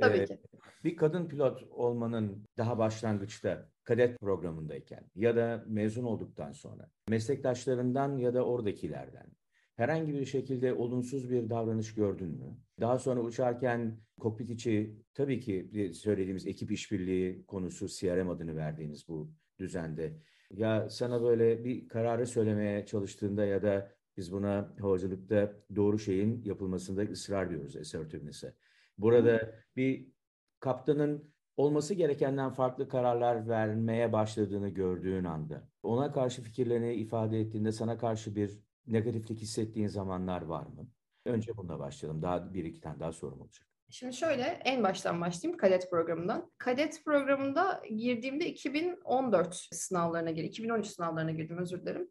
Tabii 0.00 0.18
Ee, 0.18 0.24
ki. 0.24 0.38
Bir 0.84 0.96
kadın 0.96 1.28
pilot 1.28 1.62
olmanın 1.70 2.44
daha 2.58 2.78
başlangıçta 2.78 3.68
kadet 3.84 4.20
programındayken 4.20 5.04
ya 5.14 5.36
da 5.36 5.64
mezun 5.66 6.04
olduktan 6.04 6.52
sonra 6.52 6.90
meslektaşlarından 7.08 8.16
ya 8.16 8.34
da 8.34 8.44
oradakilerden 8.44 9.26
herhangi 9.78 10.14
bir 10.14 10.24
şekilde 10.24 10.74
olumsuz 10.74 11.30
bir 11.30 11.50
davranış 11.50 11.94
gördün 11.94 12.28
mü? 12.28 12.56
Daha 12.80 12.98
sonra 12.98 13.20
uçarken 13.20 13.98
kokpit 14.20 14.50
içi 14.50 14.96
tabii 15.14 15.40
ki 15.40 15.90
söylediğimiz 15.94 16.46
ekip 16.46 16.72
işbirliği 16.72 17.46
konusu 17.46 17.88
CRM 17.88 18.30
adını 18.30 18.56
verdiğimiz 18.56 19.08
bu 19.08 19.32
düzende. 19.58 20.12
Ya 20.50 20.90
sana 20.90 21.22
böyle 21.22 21.64
bir 21.64 21.88
kararı 21.88 22.26
söylemeye 22.26 22.86
çalıştığında 22.86 23.44
ya 23.44 23.62
da 23.62 23.92
biz 24.16 24.32
buna 24.32 24.74
havacılıkta 24.80 25.52
doğru 25.76 25.98
şeyin 25.98 26.42
yapılmasında 26.44 27.02
ısrar 27.02 27.50
diyoruz 27.50 27.76
assertiveness'e. 27.76 28.54
Burada 28.98 29.54
bir 29.76 30.12
kaptanın 30.60 31.34
olması 31.56 31.94
gerekenden 31.94 32.50
farklı 32.50 32.88
kararlar 32.88 33.48
vermeye 33.48 34.12
başladığını 34.12 34.68
gördüğün 34.68 35.24
anda, 35.24 35.68
ona 35.82 36.12
karşı 36.12 36.42
fikirlerini 36.42 36.94
ifade 36.94 37.40
ettiğinde 37.40 37.72
sana 37.72 37.98
karşı 37.98 38.36
bir 38.36 38.67
negatiflik 38.92 39.38
hissettiğin 39.40 39.88
zamanlar 39.88 40.42
var 40.42 40.66
mı? 40.66 40.88
Önce 41.26 41.56
bununla 41.56 41.78
başlayalım. 41.78 42.22
Daha 42.22 42.54
bir 42.54 42.64
iki 42.64 42.80
tane 42.80 43.00
daha 43.00 43.12
sorum 43.12 43.40
olacak. 43.40 43.66
Şimdi 43.90 44.16
şöyle 44.16 44.42
en 44.42 44.82
baştan 44.82 45.20
başlayayım 45.20 45.58
kadet 45.58 45.90
programından. 45.90 46.50
Kadet 46.58 47.04
programında 47.04 47.82
girdiğimde 47.96 48.46
2014 48.46 49.68
sınavlarına 49.72 50.30
girdim. 50.30 50.48
2013 50.48 50.86
sınavlarına 50.86 51.30
girdim 51.30 51.58
özür 51.58 51.82
dilerim. 51.82 52.08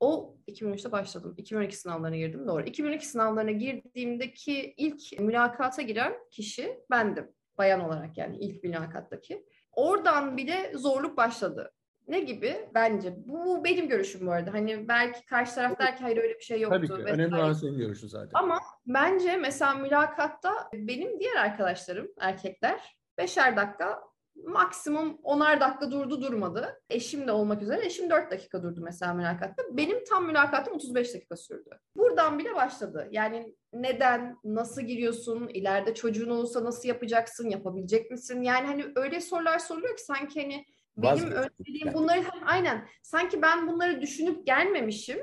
O 0.00 0.36
2013'te 0.48 0.92
başladım. 0.92 1.34
2012 1.36 1.76
sınavlarına 1.76 2.16
girdim 2.16 2.46
doğru. 2.46 2.64
2012 2.64 3.06
sınavlarına 3.06 3.50
girdiğimdeki 3.50 4.74
ilk 4.76 5.20
mülakata 5.20 5.82
giren 5.82 6.14
kişi 6.30 6.80
bendim. 6.90 7.30
Bayan 7.58 7.80
olarak 7.80 8.18
yani 8.18 8.36
ilk 8.36 8.64
mülakattaki. 8.64 9.46
Oradan 9.72 10.36
bile 10.36 10.72
zorluk 10.74 11.16
başladı. 11.16 11.72
Ne 12.08 12.20
gibi? 12.20 12.68
Bence. 12.74 13.14
Bu 13.26 13.64
benim 13.64 13.88
görüşüm 13.88 14.26
bu 14.26 14.32
arada. 14.32 14.54
Hani 14.54 14.88
belki 14.88 15.26
karşı 15.26 15.54
taraf 15.54 15.78
der 15.78 15.96
ki 15.96 16.02
hayır 16.02 16.16
öyle 16.16 16.34
bir 16.34 16.44
şey 16.44 16.60
yoktu. 16.60 16.76
Tabii 16.76 16.86
ki. 16.86 16.92
vesaire. 16.92 17.12
Önemli 17.12 17.36
olan 17.36 17.52
senin 17.52 17.78
görüşün 17.78 18.08
zaten. 18.08 18.30
Ama 18.34 18.58
bence 18.86 19.36
mesela 19.36 19.74
mülakatta 19.74 20.70
benim 20.74 21.20
diğer 21.20 21.36
arkadaşlarım 21.36 22.08
erkekler 22.20 22.96
beşer 23.18 23.56
dakika 23.56 24.02
maksimum 24.44 25.18
onar 25.22 25.60
dakika 25.60 25.90
durdu 25.90 26.22
durmadı. 26.22 26.82
Eşim 26.90 27.26
de 27.26 27.32
olmak 27.32 27.62
üzere 27.62 27.86
eşim 27.86 28.10
4 28.10 28.30
dakika 28.30 28.62
durdu 28.62 28.80
mesela 28.82 29.14
mülakatta. 29.14 29.62
Benim 29.70 30.04
tam 30.04 30.26
mülakatım 30.26 30.74
35 30.74 31.14
dakika 31.14 31.36
sürdü. 31.36 31.70
Buradan 31.96 32.38
bile 32.38 32.54
başladı. 32.54 33.08
Yani 33.10 33.56
neden, 33.72 34.36
nasıl 34.44 34.82
giriyorsun, 34.82 35.48
ileride 35.48 35.94
çocuğun 35.94 36.30
olursa 36.30 36.64
nasıl 36.64 36.88
yapacaksın, 36.88 37.50
yapabilecek 37.50 38.10
misin? 38.10 38.42
Yani 38.42 38.66
hani 38.66 38.86
öyle 38.96 39.20
sorular 39.20 39.58
soruluyor 39.58 39.96
ki 39.96 40.04
sanki 40.04 40.42
hani 40.42 40.64
benim 40.96 41.30
önceliğim 41.30 41.94
bunları 41.94 42.24
aynen 42.46 42.88
sanki 43.02 43.42
ben 43.42 43.68
bunları 43.68 44.00
düşünüp 44.00 44.46
gelmemişim 44.46 45.18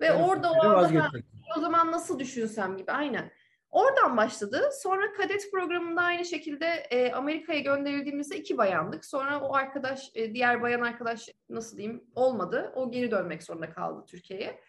ve 0.00 0.06
yani 0.06 0.24
orada 0.24 0.52
o 0.52 0.62
anda 0.64 1.10
o 1.56 1.60
zaman 1.60 1.92
nasıl 1.92 2.18
düşünsem 2.18 2.76
gibi 2.76 2.92
aynen. 2.92 3.30
Oradan 3.70 4.16
başladı. 4.16 4.70
Sonra 4.82 5.12
kadet 5.12 5.50
programında 5.52 6.02
aynı 6.02 6.24
şekilde 6.24 6.66
e, 6.66 7.12
Amerika'ya 7.12 7.60
gönderildiğimizde 7.60 8.36
iki 8.36 8.58
bayandık. 8.58 9.04
Sonra 9.04 9.40
o 9.40 9.54
arkadaş, 9.54 10.10
e, 10.14 10.34
diğer 10.34 10.62
bayan 10.62 10.80
arkadaş 10.80 11.28
nasıl 11.48 11.76
diyeyim 11.76 12.04
olmadı. 12.14 12.72
O 12.74 12.90
geri 12.90 13.10
dönmek 13.10 13.42
zorunda 13.42 13.70
kaldı 13.70 14.04
Türkiye'ye. 14.06 14.60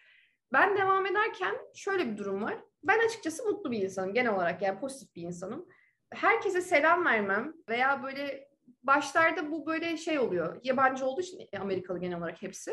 Ben 0.52 0.76
devam 0.76 1.06
ederken 1.06 1.54
şöyle 1.74 2.12
bir 2.12 2.16
durum 2.16 2.42
var. 2.42 2.58
Ben 2.84 3.06
açıkçası 3.06 3.44
mutlu 3.44 3.70
bir 3.70 3.82
insanım 3.82 4.14
genel 4.14 4.34
olarak 4.34 4.62
yani 4.62 4.80
pozitif 4.80 5.16
bir 5.16 5.22
insanım. 5.22 5.66
Herkese 6.10 6.60
selam 6.60 7.04
vermem 7.04 7.52
veya 7.68 8.02
böyle 8.02 8.45
başlarda 8.86 9.50
bu 9.50 9.66
böyle 9.66 9.96
şey 9.96 10.18
oluyor. 10.18 10.60
Yabancı 10.62 11.06
olduğu 11.06 11.20
için 11.20 11.48
Amerikalı 11.60 11.98
genel 11.98 12.18
olarak 12.18 12.42
hepsi 12.42 12.72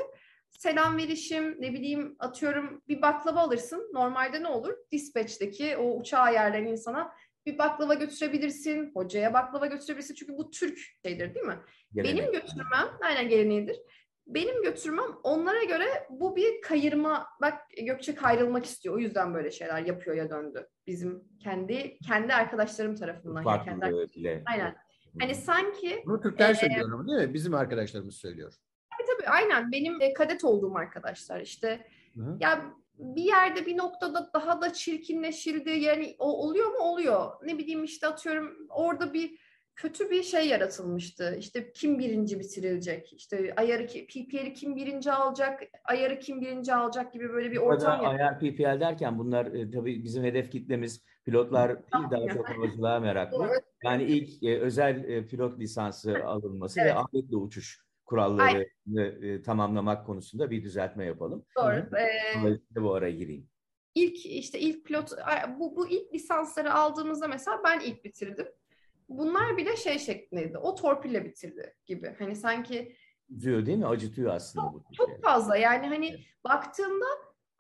selam 0.52 0.98
verişim, 0.98 1.62
ne 1.62 1.74
bileyim 1.74 2.16
atıyorum 2.20 2.82
bir 2.88 3.02
baklava 3.02 3.40
alırsın. 3.40 3.90
Normalde 3.94 4.44
ne 4.44 4.48
olur? 4.48 4.74
Dispatch'teki 4.92 5.78
o 5.78 5.98
uçağı 5.98 6.22
ayarlayan 6.22 6.66
insana 6.66 7.14
bir 7.46 7.58
baklava 7.58 7.94
götürebilirsin, 7.94 8.92
hocaya 8.94 9.34
baklava 9.34 9.66
götürebilirsin. 9.66 10.16
Çünkü 10.16 10.38
bu 10.38 10.52
Türk 10.52 10.80
şeydir 11.06 11.36
değil 11.36 11.46
mi? 11.46 11.60
Gelenek. 11.94 12.18
Benim 12.18 12.32
götürmem, 12.32 12.88
aynen 13.02 13.30
geleneğidir. 13.30 13.80
Benim 14.28 14.64
götürmem 14.64 15.12
onlara 15.24 15.64
göre 15.64 15.86
bu 16.10 16.36
bir 16.36 16.62
kayırma. 16.62 17.28
Bak 17.42 17.54
Gökçe 17.82 18.16
kayrılmak 18.16 18.66
istiyor. 18.66 18.96
O 18.96 19.00
yüzden 19.00 19.34
böyle 19.34 19.52
şeyler 19.52 19.86
yapıyor 19.86 20.16
ya 20.16 20.30
döndü. 20.30 20.68
Bizim 20.88 21.24
kendi 21.40 21.98
kendi 22.08 22.34
arkadaşlarım 22.34 22.96
tarafından. 22.96 23.44
Farklı 23.44 23.72
yani 23.72 23.80
kendi 23.82 24.44
Aynen. 24.46 24.76
Hani 25.20 25.36
sanki... 25.36 26.04
Bunu 26.06 26.22
Türkler 26.22 26.50
e, 26.50 26.56
söylüyor 26.56 26.92
ama 26.92 27.08
değil 27.08 27.28
mi? 27.28 27.34
Bizim 27.34 27.54
arkadaşlarımız 27.54 28.16
söylüyor. 28.16 28.54
Tabii 28.90 29.08
tabii 29.08 29.30
aynen 29.30 29.72
benim 29.72 30.14
kadet 30.14 30.44
olduğum 30.44 30.76
arkadaşlar 30.76 31.42
işte. 31.42 31.88
Hı. 32.16 32.38
Ya 32.40 32.66
bir 32.98 33.24
yerde 33.24 33.66
bir 33.66 33.78
noktada 33.78 34.30
daha 34.34 34.62
da 34.62 34.74
çirkinleşildi 34.74 35.70
yani 35.70 36.16
o 36.20 36.48
oluyor 36.48 36.72
mu 36.72 36.80
oluyor. 36.80 37.32
Ne 37.46 37.58
bileyim 37.58 37.84
işte 37.84 38.08
atıyorum 38.08 38.68
orada 38.70 39.14
bir 39.14 39.40
kötü 39.76 40.10
bir 40.10 40.24
şey 40.24 40.48
yaratılmıştı. 40.48 41.36
İşte 41.40 41.72
kim 41.72 42.00
birinci 42.00 42.40
bitirilecek? 42.40 43.14
İşte 43.14 43.54
ayarı 43.56 43.88
PPL'i 43.88 44.54
kim 44.54 44.76
birinci 44.76 45.12
alacak? 45.12 45.64
Ayarı 45.84 46.20
kim 46.20 46.42
birinci 46.42 46.74
alacak 46.74 47.14
gibi 47.14 47.30
böyle 47.30 47.52
bir 47.52 47.58
ortam 47.58 48.04
yaratıldı. 48.04 48.10
Ayar 48.10 48.40
PPL 48.40 48.80
derken 48.80 49.20
bunlar 49.20 49.46
e, 49.46 49.72
tabii 49.72 50.04
bizim 50.04 50.24
hedef 50.24 50.52
kitlemiz 50.52 51.04
pilotlar 51.26 51.70
değil 51.70 52.06
daha 52.12 52.28
çok 52.28 52.50
havacılığa 52.50 53.00
meraklı. 53.00 53.50
Yani 53.84 54.04
ilk 54.04 54.44
e, 54.44 54.60
özel 54.60 55.04
e, 55.04 55.28
pilot 55.28 55.60
lisansı 55.60 56.26
alınması 56.26 56.80
evet. 56.80 56.92
ve 56.92 56.96
ahmetle 56.96 57.36
uçuş 57.38 57.84
kuralları 58.06 58.70
e, 58.98 59.42
tamamlamak 59.42 60.06
konusunda 60.06 60.52
bir 60.52 60.64
düzeltme 60.64 61.06
yapalım. 61.06 61.46
Doğru. 61.58 61.98
Ee, 61.98 62.60
bu 62.76 62.94
araya 62.94 63.12
gireyim. 63.12 63.50
İlk 63.96 64.26
işte 64.26 64.60
ilk 64.60 64.86
pilot 64.86 65.12
bu, 65.60 65.76
bu 65.76 65.90
ilk 65.90 66.14
lisansları 66.14 66.74
aldığımızda 66.74 67.28
mesela 67.28 67.62
ben 67.64 67.80
ilk 67.80 68.04
bitirdim. 68.04 68.48
Bunlar 69.18 69.58
bile 69.58 69.78
şey 69.78 70.00
şeklindeydi. 70.00 70.58
O 70.58 70.76
torpille 70.76 71.26
bitirdi 71.26 71.76
gibi. 71.86 72.16
Hani 72.20 72.36
sanki 72.36 72.96
Üzüyor 73.30 73.66
değil 73.66 73.78
mi? 73.78 73.88
Acıtıyor 73.88 74.36
aslında 74.36 74.66
çok, 74.66 74.74
bu. 74.74 74.94
Çok 74.94 75.10
şey. 75.10 75.22
fazla. 75.22 75.58
Yani 75.58 75.88
hani 75.88 76.08
evet. 76.08 76.20
baktığında 76.44 77.06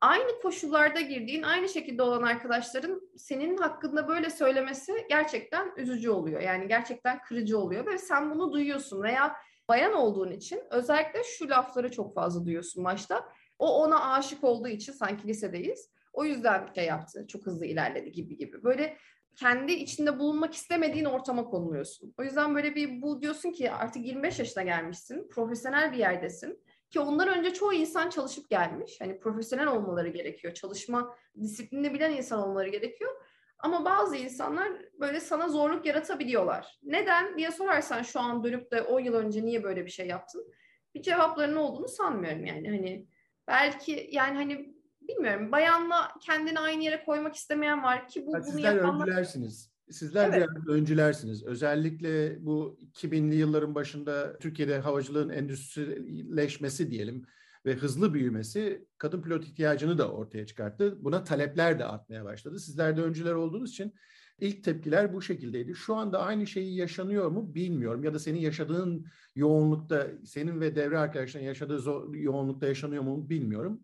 aynı 0.01 0.41
koşullarda 0.41 1.01
girdiğin, 1.01 1.43
aynı 1.43 1.69
şekilde 1.69 2.01
olan 2.01 2.21
arkadaşların 2.21 3.01
senin 3.17 3.57
hakkında 3.57 4.07
böyle 4.07 4.29
söylemesi 4.29 4.93
gerçekten 5.09 5.73
üzücü 5.77 6.09
oluyor. 6.09 6.41
Yani 6.41 6.67
gerçekten 6.67 7.21
kırıcı 7.21 7.57
oluyor 7.57 7.85
ve 7.85 7.97
sen 7.97 8.31
bunu 8.31 8.53
duyuyorsun 8.53 9.03
veya 9.03 9.35
bayan 9.67 9.93
olduğun 9.93 10.31
için 10.31 10.61
özellikle 10.69 11.23
şu 11.23 11.49
lafları 11.49 11.91
çok 11.91 12.15
fazla 12.15 12.45
duyuyorsun 12.45 12.83
başta. 12.83 13.29
O 13.59 13.83
ona 13.83 14.13
aşık 14.13 14.43
olduğu 14.43 14.67
için 14.67 14.93
sanki 14.93 15.27
lisedeyiz. 15.27 15.89
O 16.13 16.25
yüzden 16.25 16.73
şey 16.75 16.85
yaptı, 16.85 17.27
çok 17.27 17.45
hızlı 17.45 17.65
ilerledi 17.65 18.11
gibi 18.11 18.37
gibi. 18.37 18.63
Böyle 18.63 18.97
kendi 19.35 19.73
içinde 19.73 20.19
bulunmak 20.19 20.53
istemediğin 20.53 21.05
ortama 21.05 21.45
konuluyorsun. 21.45 22.13
O 22.17 22.23
yüzden 22.23 22.55
böyle 22.55 22.75
bir 22.75 23.01
bu 23.01 23.21
diyorsun 23.21 23.51
ki 23.51 23.71
artık 23.71 24.05
25 24.05 24.39
yaşına 24.39 24.63
gelmişsin, 24.63 25.29
profesyonel 25.29 25.91
bir 25.91 25.97
yerdesin. 25.97 26.63
Ki 26.89 26.99
ondan 26.99 27.27
önce 27.27 27.53
çoğu 27.53 27.73
insan 27.73 28.09
çalışıp 28.09 28.49
gelmiş. 28.49 29.01
Hani 29.01 29.19
profesyonel 29.19 29.67
olmaları 29.67 30.09
gerekiyor. 30.09 30.53
Çalışma 30.53 31.15
disiplini 31.41 31.93
bilen 31.93 32.11
insan 32.11 32.39
olmaları 32.39 32.69
gerekiyor. 32.69 33.11
Ama 33.59 33.85
bazı 33.85 34.15
insanlar 34.15 34.71
böyle 34.99 35.19
sana 35.19 35.49
zorluk 35.49 35.85
yaratabiliyorlar. 35.85 36.79
Neden 36.83 37.37
diye 37.37 37.51
sorarsan 37.51 38.01
şu 38.01 38.19
an 38.19 38.43
dönüp 38.43 38.71
de 38.71 38.81
10 38.81 38.99
yıl 38.99 39.13
önce 39.13 39.45
niye 39.45 39.63
böyle 39.63 39.85
bir 39.85 39.91
şey 39.91 40.07
yaptın? 40.07 40.53
Bir 40.95 41.01
cevaplarının 41.01 41.55
olduğunu 41.55 41.87
sanmıyorum 41.87 42.45
yani. 42.45 42.69
Hani 42.69 43.07
belki 43.47 44.09
yani 44.11 44.35
hani 44.37 44.72
bilmiyorum 45.07 45.51
bayanla 45.51 46.11
kendini 46.21 46.59
aynı 46.59 46.83
yere 46.83 47.03
koymak 47.05 47.35
istemeyen 47.35 47.83
var 47.83 48.07
ki 48.07 48.25
bu 48.27 48.31
yani 48.31 48.43
bunu 48.43 48.51
sizler 48.51 48.75
yapanlar... 48.75 49.07
öncülersiniz. 49.07 49.73
Sizler 49.89 50.29
evet. 50.29 50.49
de 50.67 50.71
öncülersiniz. 50.71 51.43
Özellikle 51.43 52.45
bu 52.45 52.77
2000'li 52.93 53.35
yılların 53.35 53.75
başında 53.75 54.37
Türkiye'de 54.39 54.79
havacılığın 54.79 55.29
endüstrileşmesi 55.29 56.91
diyelim 56.91 57.25
ve 57.65 57.73
hızlı 57.73 58.13
büyümesi 58.13 58.87
kadın 58.97 59.21
pilot 59.21 59.45
ihtiyacını 59.45 59.97
da 59.97 60.11
ortaya 60.11 60.45
çıkarttı. 60.45 61.03
Buna 61.03 61.23
talepler 61.23 61.79
de 61.79 61.85
artmaya 61.85 62.25
başladı. 62.25 62.59
Sizler 62.59 62.97
de 62.97 63.01
öncüler 63.01 63.33
olduğunuz 63.33 63.71
için 63.71 63.93
ilk 64.39 64.63
tepkiler 64.63 65.13
bu 65.13 65.21
şekildeydi. 65.21 65.75
Şu 65.75 65.95
anda 65.95 66.19
aynı 66.19 66.47
şeyi 66.47 66.75
yaşanıyor 66.75 67.27
mu 67.31 67.55
bilmiyorum 67.55 68.03
ya 68.03 68.13
da 68.13 68.19
senin 68.19 68.39
yaşadığın 68.39 69.05
yoğunlukta, 69.35 70.07
senin 70.25 70.61
ve 70.61 70.75
devre 70.75 70.97
arkadaşların 70.97 71.45
yaşadığı 71.45 71.81
yoğunlukta 72.17 72.67
yaşanıyor 72.67 73.03
mu 73.03 73.29
bilmiyorum. 73.29 73.83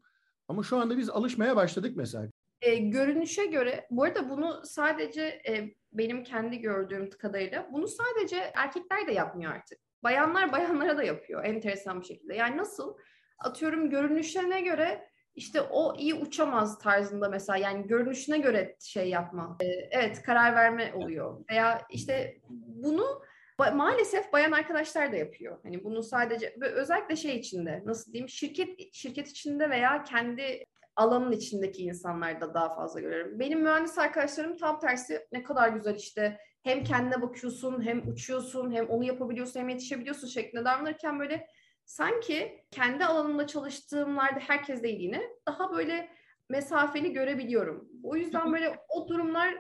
Ama 0.50 0.64
şu 0.64 0.78
anda 0.78 0.98
biz 0.98 1.10
alışmaya 1.10 1.56
başladık 1.56 1.94
mesela. 1.96 2.28
E, 2.62 2.76
görünüşe 2.76 3.46
göre, 3.46 3.88
bu 3.92 4.04
arada 4.04 4.30
bunu 4.30 4.62
sadece 4.66 5.22
e, 5.24 5.76
benim 5.94 6.24
kendi 6.24 6.60
gördüğüm 6.60 7.10
kadarıyla, 7.10 7.70
bunu 7.74 7.88
sadece 7.88 8.52
erkekler 8.56 9.08
de 9.08 9.12
yapmıyor 9.12 9.52
artık. 9.52 9.80
Bayanlar 10.04 10.52
bayanlara 10.52 10.98
da 10.98 11.04
yapıyor 11.04 11.46
enteresan 11.46 12.02
bir 12.02 12.06
şekilde. 12.06 12.36
Yani 12.36 12.58
nasıl? 12.58 12.96
atıyorum 13.40 13.90
görünüşlerine 13.90 14.62
göre 14.62 15.10
işte 15.36 15.62
o 15.62 15.96
iyi 15.98 16.14
uçamaz 16.14 16.80
tarzında 16.80 17.30
mesela 17.30 17.58
yani 17.58 17.88
görünüşüne 17.88 18.38
göre 18.38 18.76
şey 18.80 19.10
yapma. 19.10 19.58
Ee, 19.62 19.66
evet 19.92 20.22
karar 20.22 20.56
verme 20.56 20.94
oluyor. 20.94 21.46
Veya 21.52 21.82
işte 21.90 22.38
bunu 22.50 23.22
maalesef 23.60 24.34
bayan 24.34 24.52
arkadaşlar 24.52 25.12
da 25.12 25.16
yapıyor. 25.16 25.60
Hani 25.64 25.84
bunu 25.84 26.04
sadece 26.04 26.56
özellikle 26.62 27.16
şey 27.16 27.36
içinde 27.36 27.82
nasıl 27.86 28.14
diyeyim 28.14 28.30
şirket 28.30 28.94
şirket 28.94 29.28
içinde 29.28 29.70
veya 29.70 30.04
kendi 30.04 30.66
alanın 30.96 31.32
içindeki 31.32 31.84
insanlarda 31.84 32.54
daha 32.54 32.76
fazla 32.76 33.00
görüyorum. 33.00 33.40
Benim 33.40 33.62
mühendis 33.62 33.98
arkadaşlarım 33.98 34.58
tam 34.58 34.80
tersi 34.80 35.28
ne 35.32 35.44
kadar 35.44 35.70
güzel 35.70 35.96
işte 35.96 36.38
hem 36.64 36.84
kendine 36.84 37.22
bakıyorsun 37.22 37.86
hem 37.86 38.08
uçuyorsun 38.08 38.72
hem 38.72 38.90
onu 38.90 39.04
yapabiliyorsun 39.04 39.60
hem 39.60 39.70
yetişebiliyorsun 39.70 40.28
şeklinde 40.28 40.66
davranırken 40.66 41.20
böyle 41.20 41.48
sanki 41.86 42.66
kendi 42.72 43.06
alanımda 43.06 43.48
çalıştığımlarda 43.48 44.40
herkes 44.40 44.84
değil 44.84 45.00
yine 45.00 45.22
daha 45.48 45.72
böyle 45.72 46.10
mesafeli 46.50 47.14
görebiliyorum. 47.14 47.90
O 48.04 48.16
yüzden 48.16 48.54
böyle 48.54 48.80
o 48.90 49.08
durumlar 49.08 49.54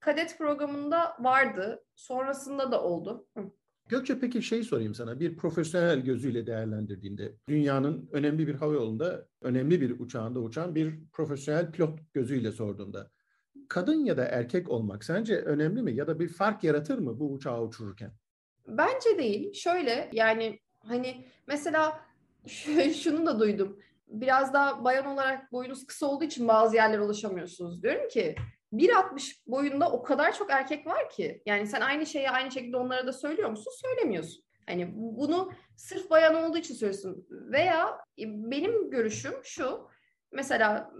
kadet 0.00 0.38
programında 0.38 1.16
vardı. 1.20 1.84
Sonrasında 1.94 2.72
da 2.72 2.82
oldu. 2.82 3.26
Gökçe 3.88 4.20
peki 4.20 4.42
şey 4.42 4.62
sorayım 4.62 4.94
sana. 4.94 5.20
Bir 5.20 5.36
profesyonel 5.36 6.00
gözüyle 6.00 6.46
değerlendirdiğinde 6.46 7.34
dünyanın 7.48 8.08
önemli 8.12 8.46
bir 8.46 8.54
hava 8.54 8.74
yolunda, 8.74 9.28
önemli 9.42 9.80
bir 9.80 10.00
uçağında 10.00 10.40
uçan 10.40 10.74
bir 10.74 10.94
profesyonel 11.12 11.72
pilot 11.72 11.98
gözüyle 12.14 12.52
sorduğunda 12.52 13.10
kadın 13.68 14.04
ya 14.04 14.16
da 14.16 14.24
erkek 14.24 14.68
olmak 14.68 15.04
sence 15.04 15.36
önemli 15.36 15.82
mi 15.82 15.94
ya 15.94 16.06
da 16.06 16.20
bir 16.20 16.28
fark 16.28 16.64
yaratır 16.64 16.98
mı 16.98 17.20
bu 17.20 17.32
uçağı 17.32 17.62
uçururken? 17.62 18.12
Bence 18.66 19.18
değil. 19.18 19.52
Şöyle 19.52 20.10
yani 20.12 20.58
Hani 20.88 21.26
mesela 21.46 22.00
şunu 23.02 23.26
da 23.26 23.40
duydum. 23.40 23.78
Biraz 24.08 24.52
daha 24.52 24.84
bayan 24.84 25.06
olarak 25.06 25.52
boyunuz 25.52 25.86
kısa 25.86 26.06
olduğu 26.06 26.24
için 26.24 26.48
bazı 26.48 26.76
yerlere 26.76 27.00
ulaşamıyorsunuz. 27.00 27.82
Diyorum 27.82 28.08
ki 28.08 28.34
1.60 28.72 29.42
boyunda 29.46 29.92
o 29.92 30.02
kadar 30.02 30.34
çok 30.34 30.50
erkek 30.50 30.86
var 30.86 31.10
ki. 31.10 31.42
Yani 31.46 31.66
sen 31.66 31.80
aynı 31.80 32.06
şeyi 32.06 32.30
aynı 32.30 32.50
şekilde 32.50 32.76
onlara 32.76 33.06
da 33.06 33.12
söylüyor 33.12 33.50
musun? 33.50 33.72
Söylemiyorsun. 33.76 34.44
Hani 34.66 34.90
bunu 34.94 35.52
sırf 35.76 36.10
bayan 36.10 36.34
olduğu 36.34 36.58
için 36.58 36.74
söylüyorsun. 36.74 37.26
Veya 37.30 37.98
e, 38.18 38.24
benim 38.26 38.90
görüşüm 38.90 39.34
şu. 39.44 39.88
Mesela 40.32 40.92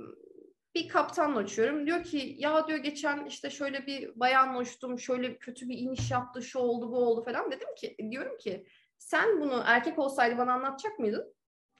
bir 0.75 0.89
kaptanla 0.89 1.41
uçuyorum. 1.41 1.87
Diyor 1.87 2.05
ki 2.05 2.35
ya 2.39 2.69
diyor 2.69 2.79
geçen 2.79 3.27
işte 3.27 3.51
şöyle 3.51 3.87
bir 3.87 4.21
bayanla 4.21 4.59
uçtum. 4.59 4.99
Şöyle 4.99 5.39
kötü 5.39 5.69
bir 5.69 5.79
iniş 5.79 6.11
yaptı. 6.11 6.43
Şu 6.43 6.59
oldu 6.59 6.93
bu 6.93 6.97
oldu 6.97 7.25
falan. 7.25 7.51
Dedim 7.51 7.75
ki 7.77 7.97
diyorum 8.11 8.39
ki 8.39 8.67
sen 8.99 9.41
bunu 9.41 9.63
erkek 9.67 9.99
olsaydı 9.99 10.39
bana 10.39 10.53
anlatacak 10.53 10.99
mıydın? 10.99 11.35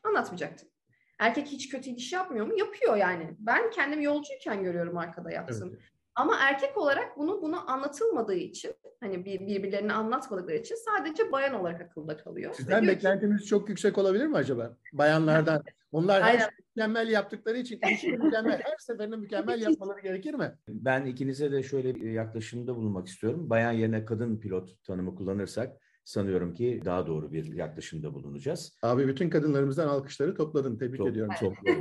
Anlatmayacaktın. 0.05 0.71
Erkek 1.19 1.47
hiç 1.47 1.69
kötü 1.69 1.91
iş 1.91 2.13
yapmıyor 2.13 2.47
mu? 2.47 2.59
Yapıyor 2.59 2.97
yani. 2.97 3.37
Ben 3.39 3.71
kendim 3.71 4.01
yolcuyken 4.01 4.63
görüyorum 4.63 4.99
arkada 4.99 5.31
yapsın. 5.31 5.69
Evet. 5.71 5.83
Ama 6.15 6.37
erkek 6.41 6.77
olarak 6.77 7.19
bunu 7.19 7.43
bunu 7.43 7.71
anlatılmadığı 7.71 8.35
için 8.35 8.75
hani 9.01 9.25
bir, 9.25 9.41
birbirlerini 9.41 9.93
anlatmadıkları 9.93 10.57
için 10.57 10.75
sadece 10.75 11.33
bayan 11.33 11.55
olarak 11.55 11.81
akılda 11.81 12.17
kalıyor. 12.17 12.55
Sizden 12.55 12.83
Diyor 12.83 12.93
ki, 12.93 12.97
beklentiniz 12.97 13.47
çok 13.47 13.69
yüksek 13.69 13.99
olabilir 13.99 14.27
mi 14.27 14.37
acaba? 14.37 14.77
Bayanlardan. 14.93 15.63
Onlar 15.93 16.23
her 16.23 16.39
şeyi 16.39 16.49
mükemmel 16.77 17.09
yaptıkları 17.09 17.59
için 17.59 17.81
ilişki 17.89 18.13
mükemmel. 18.13 18.61
Her 18.65 18.77
seferinde 18.79 19.17
mükemmel 19.17 19.61
yapmaları 19.63 20.01
gerekir 20.01 20.35
mi? 20.35 20.55
Ben 20.69 21.05
ikinize 21.05 21.53
de 21.53 21.63
şöyle 21.63 21.95
bir 21.95 22.11
yaklaşımda 22.11 22.77
bulunmak 22.77 23.07
istiyorum. 23.07 23.51
Bayan 23.51 23.73
yerine 23.73 24.05
kadın 24.05 24.41
pilot 24.41 24.85
tanımı 24.85 25.15
kullanırsak 25.15 25.77
sanıyorum 26.13 26.55
ki 26.55 26.83
daha 26.85 27.07
doğru 27.07 27.33
bir 27.33 27.53
yaklaşımda 27.55 28.15
bulunacağız. 28.15 28.73
Abi 28.83 29.09
bütün 29.09 29.31
kadınlarımızdan 29.31 29.89
alkışları 29.89 30.35
topladın. 30.35 30.77
Tebrik 30.77 30.97
Çok- 30.99 31.09
ediyorum. 31.09 31.35
çok 31.41 31.53
doğru. 31.53 31.81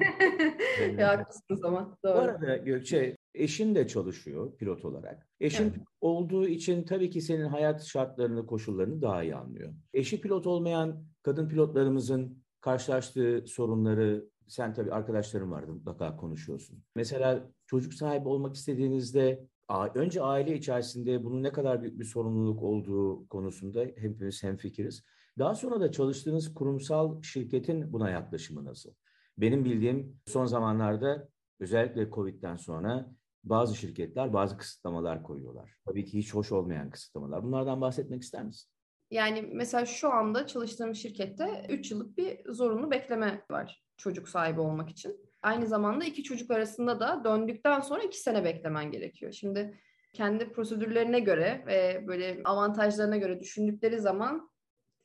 ya 1.01 1.07
haklısınız 1.17 1.63
ama 1.63 1.97
Bu 2.03 2.07
doğru. 2.07 2.17
arada 2.17 2.57
Gökçe 2.57 3.17
eşin 3.35 3.75
de 3.75 3.87
çalışıyor 3.87 4.57
pilot 4.57 4.85
olarak. 4.85 5.27
Eşin 5.39 5.63
Evet. 5.63 5.73
olduğu 6.01 6.47
için 6.47 6.83
tabii 6.83 7.09
ki 7.09 7.21
senin 7.21 7.45
hayat 7.45 7.83
şartlarını, 7.85 8.45
koşullarını 8.45 9.01
daha 9.01 9.23
iyi 9.23 9.35
anlıyor. 9.35 9.73
Eşi 9.93 10.21
pilot 10.21 10.47
olmayan 10.47 11.03
kadın 11.23 11.49
pilotlarımızın 11.49 12.43
karşılaştığı 12.61 13.43
sorunları 13.47 14.25
sen 14.47 14.73
tabii 14.73 14.91
arkadaşların 14.91 15.51
vardı 15.51 15.71
mutlaka 15.71 16.17
konuşuyorsun. 16.17 16.83
Mesela 16.95 17.49
çocuk 17.65 17.93
sahibi 17.93 18.27
olmak 18.27 18.55
istediğinizde 18.55 19.47
önce 19.69 20.21
aile 20.21 20.55
içerisinde 20.55 21.23
bunun 21.23 21.43
ne 21.43 21.51
kadar 21.51 21.81
büyük 21.81 21.99
bir 21.99 22.05
sorumluluk 22.05 22.63
olduğu 22.63 23.27
konusunda 23.27 23.79
hepimiz 23.79 24.43
hemfikiriz. 24.43 25.03
Daha 25.39 25.55
sonra 25.55 25.81
da 25.81 25.91
çalıştığınız 25.91 26.53
kurumsal 26.53 27.21
şirketin 27.21 27.93
buna 27.93 28.09
yaklaşımı 28.09 28.65
nasıl? 28.65 28.93
Benim 29.37 29.65
bildiğim 29.65 30.19
son 30.25 30.45
zamanlarda 30.45 31.29
özellikle 31.59 32.09
Covid'den 32.09 32.55
sonra 32.55 33.11
bazı 33.43 33.75
şirketler 33.75 34.33
bazı 34.33 34.57
kısıtlamalar 34.57 35.23
koyuyorlar. 35.23 35.73
Tabii 35.85 36.05
ki 36.05 36.17
hiç 36.17 36.33
hoş 36.33 36.51
olmayan 36.51 36.89
kısıtlamalar. 36.89 37.43
Bunlardan 37.43 37.81
bahsetmek 37.81 38.21
ister 38.21 38.43
misin? 38.43 38.71
Yani 39.11 39.41
mesela 39.53 39.85
şu 39.85 40.13
anda 40.13 40.47
çalıştığım 40.47 40.95
şirkette 40.95 41.65
3 41.69 41.91
yıllık 41.91 42.17
bir 42.17 42.53
zorunlu 42.53 42.91
bekleme 42.91 43.45
var 43.51 43.83
çocuk 43.97 44.29
sahibi 44.29 44.59
olmak 44.59 44.89
için. 44.89 45.26
Aynı 45.47 45.67
zamanda 45.67 46.05
iki 46.05 46.23
çocuk 46.23 46.51
arasında 46.51 46.99
da 46.99 47.21
döndükten 47.23 47.79
sonra 47.79 48.03
2 48.03 48.21
sene 48.21 48.43
beklemen 48.43 48.91
gerekiyor. 48.91 49.31
Şimdi 49.31 49.79
kendi 50.13 50.51
prosedürlerine 50.51 51.19
göre 51.19 51.63
ve 51.67 52.07
böyle 52.07 52.41
avantajlarına 52.45 53.17
göre 53.17 53.39
düşündükleri 53.39 53.99
zaman 53.99 54.51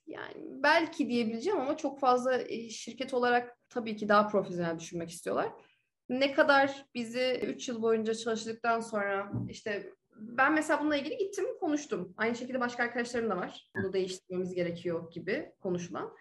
yani 0.06 0.34
belki 0.62 1.08
diyebileceğim 1.08 1.60
ama 1.60 1.76
çok 1.76 2.00
fazla 2.00 2.42
e, 2.42 2.70
şirket 2.70 3.14
olarak 3.14 3.56
tabii 3.68 3.96
ki 3.96 4.08
daha 4.08 4.28
profesyonel 4.28 4.78
düşünmek 4.78 5.10
istiyorlar. 5.10 5.52
Ne 6.08 6.32
kadar 6.32 6.86
bizi 6.94 7.40
3 7.42 7.68
yıl 7.68 7.82
boyunca 7.82 8.14
çalıştıktan 8.14 8.80
sonra 8.80 9.32
işte 9.48 9.92
ben 10.16 10.54
mesela 10.54 10.80
bununla 10.80 10.96
ilgili 10.96 11.16
gittim 11.16 11.44
konuştum. 11.60 12.14
Aynı 12.16 12.34
şekilde 12.36 12.60
başka 12.60 12.82
arkadaşlarım 12.82 13.30
da 13.30 13.36
var. 13.36 13.70
Bunu 13.76 13.92
değiştirmemiz 13.92 14.54
gerekiyor 14.54 15.12
gibi 15.12 15.52
konuşulan. 15.60 16.16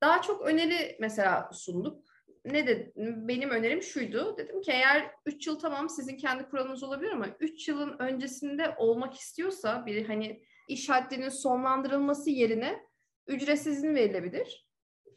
Daha 0.00 0.22
çok 0.22 0.42
öneri 0.46 0.96
mesela 1.00 1.50
sunduk. 1.52 2.11
Ne 2.44 2.66
de 2.66 2.92
benim 2.96 3.50
önerim 3.50 3.82
şuydu. 3.82 4.36
Dedim 4.38 4.60
ki 4.60 4.72
eğer 4.72 5.10
3 5.26 5.46
yıl 5.46 5.58
tamam 5.58 5.88
sizin 5.88 6.16
kendi 6.16 6.44
kuralınız 6.44 6.82
olabilir 6.82 7.10
ama 7.10 7.26
3 7.40 7.68
yılın 7.68 7.96
öncesinde 7.98 8.74
olmak 8.78 9.14
istiyorsa 9.14 9.86
bir 9.86 10.06
hani 10.06 10.42
iş 10.68 10.88
haddinin 10.88 11.28
sonlandırılması 11.28 12.30
yerine 12.30 12.80
ücretsiz 13.26 13.76
izin 13.76 13.94
verilebilir. 13.94 14.68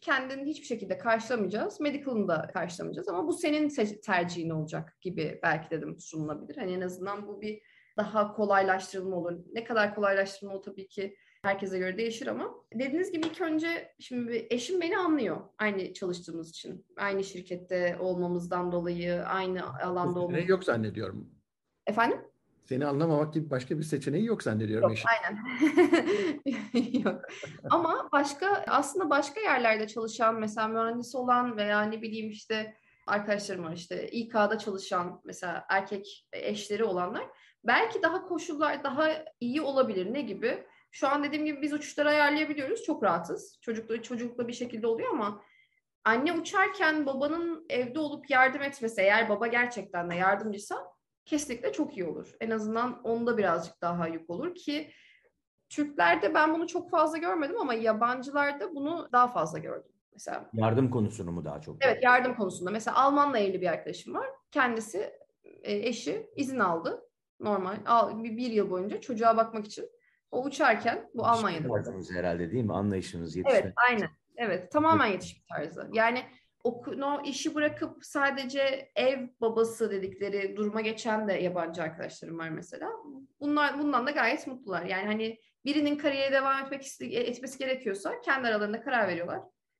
Kendini 0.01 0.49
hiçbir 0.49 0.65
şekilde 0.65 0.97
karşılamayacağız. 0.97 1.79
Medical'ını 1.79 2.27
da 2.27 2.47
karşılamayacağız 2.53 3.09
ama 3.09 3.27
bu 3.27 3.33
senin 3.33 3.69
se- 3.69 4.01
tercihin 4.01 4.49
olacak 4.49 4.97
gibi 5.01 5.39
belki 5.43 5.69
dedim 5.69 5.99
sunulabilir. 5.99 6.57
Hani 6.57 6.73
en 6.73 6.81
azından 6.81 7.27
bu 7.27 7.41
bir 7.41 7.61
daha 7.97 8.33
kolaylaştırılma 8.33 9.15
olur. 9.15 9.39
Ne 9.53 9.63
kadar 9.63 9.95
kolaylaştırma 9.95 10.53
o 10.53 10.61
tabii 10.61 10.88
ki 10.88 11.15
herkese 11.45 11.79
göre 11.79 11.97
değişir 11.97 12.27
ama 12.27 12.55
dediğiniz 12.73 13.12
gibi 13.12 13.27
ilk 13.27 13.41
önce 13.41 13.95
şimdi 13.99 14.47
eşim 14.49 14.81
beni 14.81 14.97
anlıyor 14.97 15.38
aynı 15.58 15.93
çalıştığımız 15.93 16.49
için. 16.49 16.86
Aynı 16.97 17.23
şirkette 17.23 17.97
olmamızdan 17.99 18.71
dolayı, 18.71 19.23
aynı 19.23 19.79
alanda 19.84 20.19
olmamız. 20.19 20.49
yok 20.49 20.63
zannediyorum. 20.63 21.29
Efendim? 21.88 22.17
Seni 22.63 22.86
anlamamak 22.86 23.34
gibi 23.34 23.49
başka 23.49 23.77
bir 23.77 23.84
seçeneği 23.84 24.25
yok 24.25 24.43
zannediyorum. 24.43 24.89
Yok, 24.89 24.97
eşin. 24.97 25.08
aynen. 25.10 25.39
Yok. 27.05 27.21
Ama 27.69 28.10
başka 28.12 28.63
aslında 28.67 29.10
başka 29.10 29.41
yerlerde 29.41 29.88
çalışan 29.88 30.39
mesela 30.39 30.67
mühendis 30.67 31.15
olan 31.15 31.58
veya 31.58 31.81
ne 31.81 32.01
bileyim 32.01 32.29
işte 32.29 32.75
arkadaşlarım 33.08 33.63
var 33.63 33.73
işte 33.73 34.08
İK'da 34.08 34.58
çalışan 34.58 35.21
mesela 35.25 35.65
erkek 35.69 36.27
eşleri 36.34 36.84
olanlar 36.84 37.25
belki 37.63 38.01
daha 38.01 38.21
koşullar 38.21 38.84
daha 38.84 39.10
iyi 39.39 39.62
olabilir. 39.62 40.13
Ne 40.13 40.21
gibi? 40.21 40.67
Şu 40.95 41.08
an 41.08 41.23
dediğim 41.23 41.45
gibi 41.45 41.62
biz 41.62 41.73
uçuşları 41.73 42.10
ayarlayabiliyoruz. 42.10 42.84
Çok 42.84 43.03
rahatız. 43.03 43.60
Çocukla 43.62 44.01
çocukla 44.01 44.47
bir 44.47 44.53
şekilde 44.53 44.88
oluyor 44.88 45.12
ama 45.12 45.41
anne 46.03 46.34
uçarken 46.34 47.05
babanın 47.05 47.65
evde 47.69 47.99
olup 47.99 48.29
yardım 48.29 48.62
etmesi 48.62 49.01
eğer 49.01 49.29
baba 49.29 49.47
gerçekten 49.47 50.10
de 50.10 50.15
yardımcıysa 50.15 50.88
kesinlikle 51.25 51.71
çok 51.71 51.97
iyi 51.97 52.05
olur. 52.05 52.36
En 52.41 52.49
azından 52.49 53.01
onda 53.03 53.38
birazcık 53.38 53.81
daha 53.81 54.08
yük 54.08 54.29
olur 54.29 54.55
ki 54.55 54.91
Türklerde 55.69 56.34
ben 56.34 56.53
bunu 56.53 56.67
çok 56.67 56.89
fazla 56.89 57.17
görmedim 57.17 57.60
ama 57.60 57.73
yabancılarda 57.73 58.75
bunu 58.75 59.10
daha 59.12 59.27
fazla 59.27 59.60
gördüm. 59.60 59.91
Mesela 60.13 60.49
Yardım 60.53 60.91
konusunu 60.91 61.31
mu 61.31 61.45
daha 61.45 61.62
çok? 61.62 61.86
evet 61.86 62.03
yardım 62.03 62.36
konusunda. 62.36 62.71
Mesela 62.71 62.97
Almanla 62.97 63.39
evli 63.39 63.62
bir 63.62 63.67
arkadaşım 63.67 64.13
var. 64.13 64.27
Kendisi 64.51 65.13
e, 65.43 65.73
eşi 65.88 66.29
izin 66.36 66.60
aldı. 66.60 67.10
Normal 67.39 67.77
al, 67.86 68.23
bir, 68.23 68.38
bir 68.38 68.51
yıl 68.51 68.69
boyunca 68.69 69.01
çocuğa 69.01 69.38
bakmak 69.38 69.65
için. 69.65 69.94
O 70.36 70.43
uçarken 70.43 71.10
bu 71.13 71.26
Almanya'da. 71.26 71.67
Tarzınız 71.67 72.12
herhalde 72.12 72.52
değil 72.52 72.63
mi? 72.63 72.74
Anlayışınız, 72.74 73.36
yetişme. 73.36 73.60
Evet, 73.60 73.74
aynen. 73.89 74.10
Evet, 74.38 74.71
tamamen 74.71 75.08
yetişme 75.08 75.41
tarzı. 75.56 75.89
Yani 75.93 76.24
o, 76.63 76.84
o 77.02 77.21
işi 77.26 77.56
bırakıp 77.56 78.06
sadece 78.06 78.91
ev 78.95 79.28
babası 79.41 79.91
dedikleri 79.91 80.56
duruma 80.58 80.82
geçen 80.82 81.28
de 81.28 81.34
yabancı 81.34 81.84
arkadaşlarım 81.84 82.38
var 82.39 82.50
mesela. 82.50 82.89
Bunlar 83.39 83.80
bundan 83.80 84.08
da 84.08 84.12
gayet 84.12 84.48
mutlular. 84.48 84.86
Yani 84.86 85.06
hani 85.06 85.39
birinin 85.65 85.98
kariyere 85.98 86.32
devam 86.32 86.65
etmek 86.65 86.82
iste- 86.82 87.06
etmesi 87.19 87.60
gerekiyorsa 87.60 88.21
kendi 88.21 88.48
aralarında 88.48 88.82
karar 88.82 89.08
veriyorlar. 89.08 89.39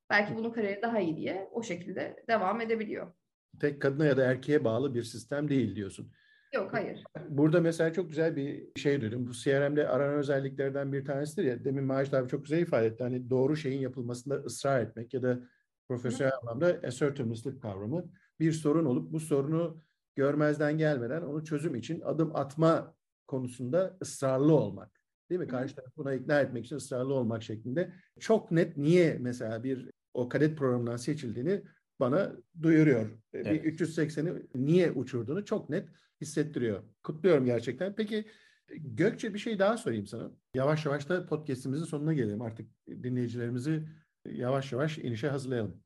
Belki 0.10 0.36
bunun 0.36 0.52
kariyeri 0.52 0.82
daha 0.82 1.00
iyi 1.00 1.18
diye 1.18 1.50
o 1.52 1.64
şekilde 1.64 2.24
devam 2.30 2.62
edebiliyor. 2.62 3.14
Tek 3.62 3.82
kadına 3.82 4.06
ya 4.06 4.18
da 4.18 4.26
erkeğe 4.26 4.64
bağlı 4.64 4.94
bir 4.96 5.04
sistem 5.04 5.50
değil 5.50 5.76
diyorsun. 5.76 6.12
Yok 6.56 6.74
hayır. 6.74 7.04
Burada 7.30 7.62
mesela 7.62 7.94
çok 7.94 8.10
güzel 8.10 8.36
bir 8.36 8.68
şey 8.76 9.02
duydum. 9.02 9.28
Bu 9.28 9.34
CRM'de 9.34 9.88
aranan 9.88 10.16
özelliklerden 10.16 10.94
bir 10.94 11.06
tanesidir 11.06 11.44
ya. 11.44 11.66
Demin 11.66 11.84
Macit 11.84 12.14
abi 12.14 12.30
çok 12.30 12.44
güzel 12.44 12.60
ifade 12.60 12.86
etti. 12.86 13.04
Hani 13.04 13.30
doğru 13.30 13.56
şeyin 13.56 13.80
yapılmasında 13.80 14.36
ısrar 14.36 14.82
etmek 14.82 15.14
ya 15.14 15.24
da 15.24 15.40
profesyonel 15.88 16.34
anlamda 16.42 16.80
assertiveness'lık 16.88 17.62
kavramı 17.62 18.06
bir 18.40 18.52
sorun 18.52 18.86
olup 18.86 19.12
bu 19.14 19.20
sorunu 19.20 19.82
görmezden 20.16 20.78
gelmeden 20.78 21.22
onu 21.22 21.44
çözüm 21.44 21.76
için 21.76 22.02
adım 22.02 22.36
atma 22.36 22.96
konusunda 23.28 23.98
ısrarlı 24.02 24.54
olmak. 24.54 25.02
Değil 25.30 25.40
mi? 25.40 25.46
Hı 25.46 25.48
hı. 25.48 25.52
Karşı 25.52 25.76
tarafı 25.76 25.98
buna 25.98 26.14
ikna 26.14 26.42
etmek 26.42 26.66
için 26.66 26.76
ısrarlı 26.76 27.14
olmak 27.14 27.44
şeklinde. 27.44 27.94
Çok 28.20 28.52
net 28.52 28.78
niye 28.78 29.18
mesela 29.22 29.64
bir 29.64 29.90
o 30.14 30.30
kadet 30.30 30.58
programından 30.58 30.98
seçildiğini 30.98 31.64
bana 32.00 32.32
duyuruyor. 32.62 33.10
Bir 33.34 33.46
Evet. 33.46 33.66
380'i 33.66 34.46
niye 34.56 34.92
uçurduğunu 34.92 35.46
çok 35.46 35.70
net 35.70 35.90
hissettiriyor. 36.22 36.84
Kutluyorum 37.04 37.46
gerçekten. 37.46 37.96
Peki 37.96 38.26
Gökçe 38.78 39.34
bir 39.34 39.40
şey 39.40 39.60
daha 39.60 39.78
sorayım 39.78 40.08
sana. 40.08 40.32
Yavaş 40.56 40.86
yavaş 40.86 41.10
da 41.10 41.26
podcast'imizin 41.26 41.86
sonuna 41.86 42.14
gelelim. 42.14 42.42
Artık 42.42 42.68
dinleyicilerimizi 42.88 43.84
yavaş 44.26 44.72
yavaş 44.72 44.98
inişe 44.98 45.30
hazırlayalım. 45.30 45.84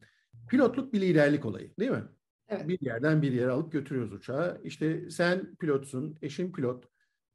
Pilotluk 0.50 0.94
bir 0.94 1.02
liderlik 1.02 1.46
olayı 1.46 1.72
değil 1.80 1.92
mi? 1.92 2.04
Evet. 2.48 2.68
Bir 2.68 2.78
yerden 2.82 3.22
bir 3.22 3.32
yere 3.32 3.52
alıp 3.52 3.72
götürüyoruz 3.72 4.14
uçağı. 4.14 4.62
İşte 4.64 5.10
sen 5.10 5.56
pilotsun, 5.56 6.18
eşin 6.22 6.52
pilot. 6.52 6.86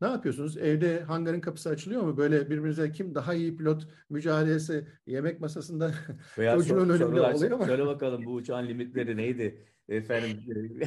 Ne 0.01 0.09
yapıyorsunuz? 0.09 0.57
Evde 0.57 1.01
hangarın 1.01 1.41
kapısı 1.41 1.69
açılıyor 1.71 2.03
mu? 2.03 2.17
Böyle 2.17 2.51
birbirinize 2.51 2.93
kim 2.93 3.15
daha 3.15 3.35
iyi 3.35 3.57
pilot 3.57 3.89
mücadelesi 4.11 4.89
yemek 5.07 5.41
masasında 5.41 5.95
Veya 6.39 6.55
Çocuğun 6.57 6.75
sor- 6.75 6.81
önünde 6.83 6.99
sorular, 6.99 7.33
oluyor 7.35 7.59
mu? 7.59 7.65
söyle 7.65 7.87
bakalım 7.87 8.25
bu 8.25 8.35
uçağın 8.35 8.69
limitleri 8.69 9.17
neydi? 9.17 9.65
Efendim 9.89 10.39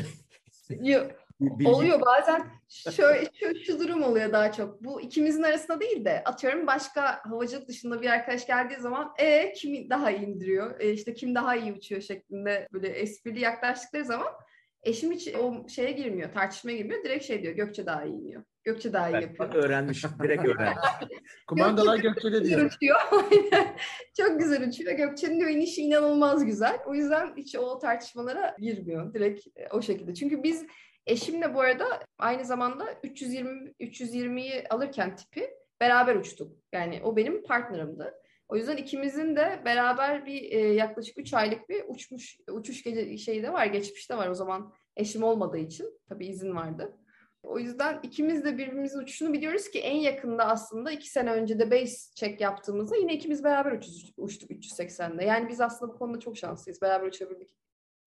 Yok, 0.70 1.12
bilgi- 1.42 1.68
Oluyor 1.68 2.02
bazen 2.02 2.48
şöyle 2.92 3.30
şu, 3.40 3.56
şu 3.66 3.80
durum 3.80 4.04
oluyor 4.04 4.34
daha 4.34 4.52
çok. 4.52 4.84
Bu 4.84 5.02
ikimizin 5.02 5.44
arasında 5.44 5.80
değil 5.80 6.06
de 6.06 6.24
atıyorum 6.26 6.68
başka 6.68 7.20
havacılık 7.30 7.68
dışında 7.68 8.02
bir 8.02 8.10
arkadaş 8.10 8.48
geldiği 8.48 8.80
zaman 8.80 9.14
e 9.20 9.54
kim 9.54 9.90
daha 9.90 10.12
iyi 10.12 10.26
indiriyor? 10.26 10.80
E, 10.80 10.92
işte 10.92 11.14
kim 11.14 11.36
daha 11.36 11.56
iyi 11.56 11.74
uçuyor 11.74 12.02
şeklinde 12.02 12.68
böyle 12.74 12.88
esprili 12.88 13.40
yaklaştıkları 13.40 14.06
zaman 14.06 14.28
eşim 14.84 15.12
hiç 15.12 15.36
o 15.36 15.68
şeye 15.70 15.92
girmiyor, 15.92 16.34
tartışmaya 16.34 16.78
girmiyor. 16.78 17.04
Direkt 17.04 17.26
şey 17.26 17.44
diyor, 17.44 17.54
Gökçe 17.54 17.86
daha 17.86 18.04
iyi 18.06 18.14
iniyor. 18.14 18.44
Gökçe 18.64 18.94
daha 18.94 19.10
iyi 19.10 19.14
Bak, 19.14 19.22
yapıyor. 19.22 19.54
öğrenmiş, 19.64 20.04
direkt 20.24 20.46
öğrenmiş. 20.46 20.78
kumandalar 21.48 21.98
Gökçe'de 21.98 22.44
diyor. 22.44 22.62
uçuyor. 22.72 22.98
Çok 24.18 24.40
güzel 24.40 24.68
uçuyor. 24.70 24.92
Gökçe'nin 24.94 25.40
diyor 25.40 25.50
inişi 25.50 25.82
inanılmaz 25.82 26.46
güzel. 26.46 26.80
O 26.86 26.94
yüzden 26.96 27.34
hiç 27.38 27.56
o 27.56 27.80
tartışmalara 27.80 28.56
girmiyor. 28.60 29.14
Direkt 29.14 29.48
o 29.72 29.82
şekilde. 29.82 30.14
Çünkü 30.14 30.44
biz 30.44 30.66
eşimle 31.08 31.54
bu 31.54 31.62
arada 31.62 31.86
aynı 32.18 32.46
zamanda 32.46 32.86
320 33.04 33.72
320'yi 33.80 34.68
alırken 34.70 35.16
tipi 35.16 35.50
beraber 35.82 36.16
uçtuk. 36.16 36.58
Yani 36.74 37.02
o 37.04 37.16
benim 37.16 37.44
partnerimdi. 37.44 38.14
O 38.48 38.56
yüzden 38.56 38.78
ikimizin 38.78 39.36
de 39.36 39.62
beraber 39.66 40.26
bir 40.26 40.52
e, 40.52 40.60
yaklaşık 40.60 41.18
3 41.18 41.34
aylık 41.34 41.70
bir 41.70 41.84
uçmuş 41.88 42.38
uçuş 42.52 42.84
gece 42.84 43.18
şeyi 43.18 43.44
de 43.44 43.54
var, 43.54 43.66
geçmişte 43.66 44.18
var. 44.18 44.28
O 44.28 44.34
zaman 44.34 44.74
eşim 44.96 45.24
olmadığı 45.24 45.58
için 45.58 46.00
tabii 46.10 46.28
izin 46.28 46.56
vardı. 46.56 46.98
O 47.44 47.60
yüzden 47.60 48.00
ikimiz 48.04 48.46
de 48.46 48.58
birbirimizin 48.58 49.00
uçuşunu 49.00 49.34
biliyoruz 49.34 49.70
ki 49.70 49.80
en 49.80 49.96
yakında 49.96 50.46
aslında 50.46 50.92
iki 50.92 51.10
sene 51.10 51.32
önce 51.32 51.60
de 51.60 51.72
base 51.72 52.14
check 52.16 52.42
yaptığımızda 52.42 52.96
yine 52.96 53.14
ikimiz 53.14 53.44
beraber 53.44 53.72
uçuştuk, 53.72 54.14
uçtuk 54.18 54.52
380'de. 54.52 55.26
Yani 55.26 55.50
biz 55.50 55.62
aslında 55.62 55.94
bu 55.94 55.98
konuda 55.98 56.20
çok 56.20 56.38
şanslıyız. 56.38 56.82
Beraber 56.82 57.08
uçabildik. 57.08 57.56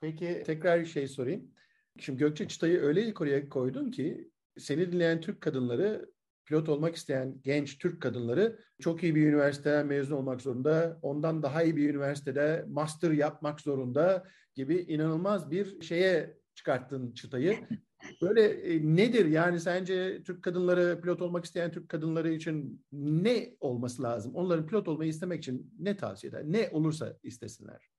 Peki 0.01 0.43
tekrar 0.47 0.81
bir 0.81 0.87
şey 0.87 1.09
sorayım. 1.09 1.51
Şimdi 1.99 2.19
Gökçe 2.19 2.49
çıtayı 2.49 2.81
öyle 2.81 3.01
yukarıya 3.01 3.49
koydun 3.49 3.91
ki 3.91 4.31
seni 4.59 4.93
dinleyen 4.93 5.21
Türk 5.21 5.41
kadınları 5.41 6.11
pilot 6.45 6.69
olmak 6.69 6.97
isteyen 6.97 7.41
genç 7.45 7.79
Türk 7.79 8.03
kadınları 8.03 8.59
çok 8.81 9.03
iyi 9.03 9.15
bir 9.15 9.27
üniversiteden 9.27 9.87
mezun 9.87 10.17
olmak 10.17 10.41
zorunda, 10.41 10.99
ondan 11.03 11.43
daha 11.43 11.63
iyi 11.63 11.77
bir 11.77 11.91
üniversitede 11.91 12.65
master 12.69 13.11
yapmak 13.11 13.61
zorunda 13.61 14.25
gibi 14.55 14.77
inanılmaz 14.77 15.51
bir 15.51 15.83
şeye 15.83 16.37
çıkarttın 16.55 17.13
çıtayı. 17.13 17.57
Böyle 18.23 18.43
e, 18.43 18.97
nedir 18.97 19.27
yani 19.27 19.61
sence 19.61 20.23
Türk 20.23 20.43
kadınları 20.43 21.01
pilot 21.01 21.23
olmak 21.23 21.45
isteyen 21.45 21.73
Türk 21.73 21.89
kadınları 21.89 22.33
için 22.33 22.85
ne 22.93 23.57
olması 23.61 24.03
lazım? 24.03 24.35
Onların 24.35 24.67
pilot 24.67 24.89
olmayı 24.89 25.11
istemek 25.11 25.39
için 25.39 25.75
ne 25.79 25.97
tavsiye 25.97 26.31
eder? 26.31 26.43
Ne 26.45 26.69
olursa 26.73 27.17
istesinler. 27.23 27.91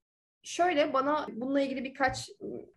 Şöyle 0.43 0.93
bana 0.93 1.25
bununla 1.31 1.61
ilgili 1.61 1.83
birkaç 1.83 2.29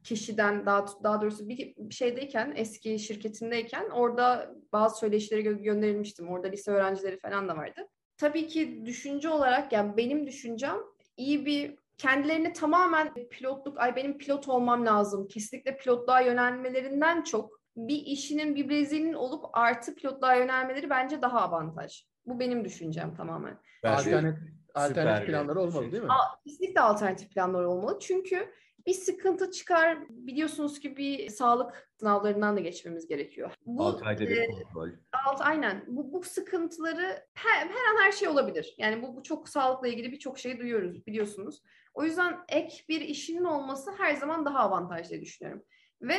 kişiden 0.04 0.66
daha 0.66 0.86
daha 1.02 1.20
doğrusu 1.20 1.48
bir 1.48 1.74
şeydeyken 1.90 2.52
eski 2.56 2.98
şirketindeyken 2.98 3.90
orada 3.90 4.54
bazı 4.72 4.98
söyleşileri 4.98 5.42
gö- 5.42 5.62
gönderilmiştim. 5.62 6.28
Orada 6.28 6.48
lise 6.48 6.70
öğrencileri 6.70 7.18
falan 7.18 7.48
da 7.48 7.56
vardı. 7.56 7.88
Tabii 8.16 8.46
ki 8.46 8.82
düşünce 8.86 9.28
olarak 9.28 9.72
yani 9.72 9.96
benim 9.96 10.26
düşüncem 10.26 10.76
iyi 11.16 11.46
bir 11.46 11.78
kendilerini 11.98 12.52
tamamen 12.52 13.14
pilotluk, 13.30 13.80
ay 13.80 13.96
benim 13.96 14.18
pilot 14.18 14.48
olmam 14.48 14.86
lazım, 14.86 15.28
kesinlikle 15.28 15.76
pilotluğa 15.76 16.20
yönelmelerinden 16.20 17.22
çok 17.22 17.60
bir 17.76 17.96
işinin 17.96 18.54
bir 18.54 18.68
bileziğinin 18.68 19.12
olup 19.12 19.44
artı 19.52 19.94
pilotluğa 19.94 20.34
yönelmeleri 20.34 20.90
bence 20.90 21.22
daha 21.22 21.40
avantaj. 21.40 22.04
Bu 22.26 22.40
benim 22.40 22.64
düşüncem 22.64 23.14
tamamen. 23.14 23.58
Alternatif, 23.84 24.42
alternatif 24.74 25.28
bir 25.28 25.32
planları 25.32 25.60
olmalı 25.60 25.82
şey. 25.82 25.92
değil 25.92 26.02
mi? 26.02 26.12
Aa, 26.12 26.40
kesinlikle 26.44 26.80
alternatif 26.80 27.30
planlar 27.30 27.64
olmalı. 27.64 27.98
Çünkü 28.00 28.48
bir 28.86 28.92
sıkıntı 28.92 29.50
çıkar 29.50 29.98
biliyorsunuz 30.08 30.80
ki 30.80 30.96
bir 30.96 31.28
sağlık 31.28 31.90
sınavlarından 32.00 32.56
da 32.56 32.60
geçmemiz 32.60 33.08
gerekiyor. 33.08 33.50
Bu 33.66 33.84
6 33.84 34.04
ayda 34.04 34.24
e, 34.24 34.28
bir 34.28 34.46
kontrol. 34.46 34.90
alt 35.26 35.40
aynen 35.40 35.84
bu, 35.86 36.12
bu 36.12 36.22
sıkıntıları 36.22 37.26
her, 37.34 37.66
her 37.66 37.94
an 37.94 38.04
her 38.04 38.12
şey 38.12 38.28
olabilir. 38.28 38.74
Yani 38.78 39.02
bu, 39.02 39.16
bu 39.16 39.22
çok 39.22 39.48
sağlıkla 39.48 39.88
ilgili 39.88 40.12
birçok 40.12 40.38
şey 40.38 40.58
duyuyoruz 40.58 41.06
biliyorsunuz. 41.06 41.62
O 41.94 42.04
yüzden 42.04 42.38
ek 42.48 42.84
bir 42.88 43.00
işinin 43.00 43.44
olması 43.44 43.90
her 43.98 44.14
zaman 44.14 44.44
daha 44.44 44.58
avantajlı 44.58 45.10
diye 45.10 45.20
düşünüyorum. 45.20 45.64
Ve 46.02 46.16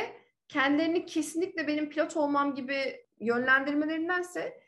kendilerini 0.48 1.06
kesinlikle 1.06 1.66
benim 1.66 1.90
pilot 1.90 2.16
olmam 2.16 2.54
gibi 2.54 3.06
yönlendirmelerindense 3.20 4.60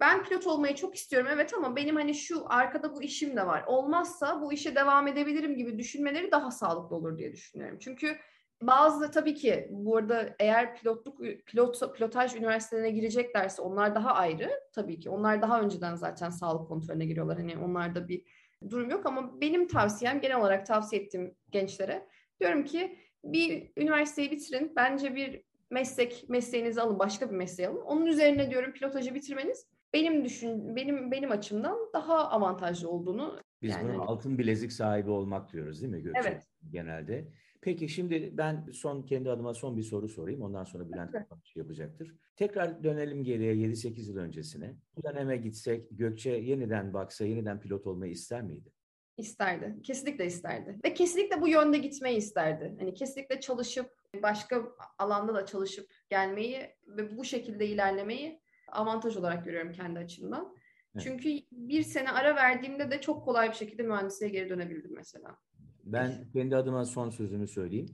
ben 0.00 0.24
pilot 0.24 0.46
olmayı 0.46 0.74
çok 0.74 0.94
istiyorum 0.94 1.28
evet 1.32 1.54
ama 1.54 1.76
benim 1.76 1.96
hani 1.96 2.14
şu 2.14 2.44
arkada 2.46 2.94
bu 2.94 3.02
işim 3.02 3.36
de 3.36 3.46
var. 3.46 3.64
Olmazsa 3.66 4.42
bu 4.42 4.52
işe 4.52 4.74
devam 4.74 5.08
edebilirim 5.08 5.56
gibi 5.56 5.78
düşünmeleri 5.78 6.30
daha 6.30 6.50
sağlıklı 6.50 6.96
olur 6.96 7.18
diye 7.18 7.32
düşünüyorum. 7.32 7.78
Çünkü 7.80 8.16
bazı 8.62 9.10
tabii 9.10 9.34
ki 9.34 9.68
bu 9.70 9.96
arada 9.96 10.36
eğer 10.38 10.76
pilotluk 10.76 11.18
pilot 11.46 11.96
pilotaj 11.96 12.34
üniversitelerine 12.34 12.90
gireceklerse 12.90 13.62
onlar 13.62 13.94
daha 13.94 14.10
ayrı 14.14 14.50
tabii 14.72 15.00
ki. 15.00 15.10
Onlar 15.10 15.42
daha 15.42 15.60
önceden 15.60 15.94
zaten 15.94 16.30
sağlık 16.30 16.68
kontrolüne 16.68 17.06
giriyorlar. 17.06 17.36
Hani 17.36 17.58
onlarda 17.58 18.08
bir 18.08 18.22
durum 18.70 18.90
yok 18.90 19.06
ama 19.06 19.40
benim 19.40 19.66
tavsiyem 19.66 20.20
genel 20.20 20.40
olarak 20.40 20.66
tavsiye 20.66 21.02
ettiğim 21.02 21.34
gençlere 21.50 22.08
diyorum 22.40 22.64
ki 22.64 22.98
bir 23.24 23.72
üniversiteyi 23.76 24.30
bitirin. 24.30 24.72
Bence 24.76 25.14
bir 25.14 25.42
meslek 25.70 26.24
mesleğinizi 26.28 26.80
alın, 26.80 26.98
başka 26.98 27.30
bir 27.30 27.36
mesleği 27.36 27.68
alın. 27.68 27.80
Onun 27.80 28.06
üzerine 28.06 28.50
diyorum 28.50 28.72
pilotajı 28.72 29.14
bitirmeniz 29.14 29.66
benim 29.96 30.24
düşün 30.24 30.76
benim 30.76 31.10
benim 31.10 31.30
açımdan 31.30 31.76
daha 31.94 32.30
avantajlı 32.30 32.88
olduğunu 32.90 33.40
Biz 33.62 33.70
yani 33.70 33.94
buna 33.94 34.02
altın 34.02 34.38
bilezik 34.38 34.72
sahibi 34.72 35.10
olmak 35.10 35.52
diyoruz 35.52 35.82
değil 35.82 35.92
mi 35.92 36.02
Gökçe? 36.02 36.20
Evet. 36.28 36.42
Genelde. 36.70 37.28
Peki 37.60 37.88
şimdi 37.88 38.30
ben 38.32 38.66
son 38.72 39.02
kendi 39.02 39.30
adıma 39.30 39.54
son 39.54 39.76
bir 39.76 39.82
soru 39.82 40.08
sorayım. 40.08 40.42
Ondan 40.42 40.64
sonra 40.64 40.88
Bülent 40.88 41.12
Tabii. 41.12 41.22
kapanışı 41.22 41.58
yapacaktır. 41.58 42.14
Tekrar 42.36 42.84
dönelim 42.84 43.24
geriye 43.24 43.54
7-8 43.54 44.10
yıl 44.10 44.16
öncesine. 44.16 44.74
Bu 44.96 45.02
döneme 45.02 45.36
gitsek 45.36 45.86
Gökçe 45.90 46.30
yeniden 46.30 46.94
baksa 46.94 47.24
yeniden 47.24 47.60
pilot 47.60 47.86
olmayı 47.86 48.12
ister 48.12 48.42
miydi? 48.42 48.72
isterdi. 49.16 49.82
Kesinlikle 49.82 50.26
isterdi. 50.26 50.78
Ve 50.84 50.94
kesinlikle 50.94 51.40
bu 51.40 51.48
yönde 51.48 51.78
gitmeyi 51.78 52.16
isterdi. 52.16 52.76
Hani 52.78 52.94
kesinlikle 52.94 53.40
çalışıp 53.40 53.90
başka 54.22 54.62
alanda 54.98 55.34
da 55.34 55.46
çalışıp 55.46 55.90
gelmeyi 56.08 56.58
ve 56.86 57.16
bu 57.16 57.24
şekilde 57.24 57.66
ilerlemeyi 57.66 58.40
avantaj 58.68 59.16
olarak 59.16 59.44
görüyorum 59.44 59.72
kendi 59.72 59.98
açımdan. 59.98 60.56
Evet. 60.94 61.04
Çünkü 61.04 61.28
bir 61.52 61.82
sene 61.82 62.10
ara 62.10 62.36
verdiğimde 62.36 62.90
de 62.90 63.00
çok 63.00 63.24
kolay 63.24 63.48
bir 63.48 63.54
şekilde 63.54 63.82
mühendisliğe 63.82 64.30
geri 64.32 64.48
dönebildim 64.48 64.94
mesela. 64.94 65.36
Ben 65.84 66.30
kendi 66.32 66.56
adıma 66.56 66.84
son 66.84 67.10
sözümü 67.10 67.48
söyleyeyim. 67.48 67.86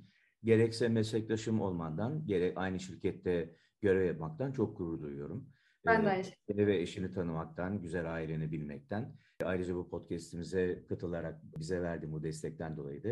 Gerekse 0.45 0.89
meslektaşım 0.89 1.61
olmandan, 1.61 2.27
gerek 2.27 2.59
aynı 2.59 2.81
şirkette 2.81 3.57
görev 3.81 4.07
yapmaktan 4.07 4.53
çok 4.53 4.79
gurur 4.79 5.03
duyuyorum. 5.03 5.49
Ben 5.87 6.01
Ee, 6.01 6.05
de 6.05 6.09
aynı 6.11 6.25
şey. 6.25 6.35
Seni 6.49 6.67
ve 6.67 6.81
eşini 6.81 7.11
tanımaktan, 7.11 7.83
güzel 7.83 8.15
aileni 8.15 8.53
bilmekten. 8.53 9.17
Ayrıca 9.45 9.75
bu 9.75 9.91
podcast'imize 9.91 10.85
katılarak 10.89 11.41
bize 11.59 11.81
verdiğin 11.83 12.13
bu 12.13 12.23
destekten 12.23 12.77
dolayı 12.77 13.05
da 13.05 13.09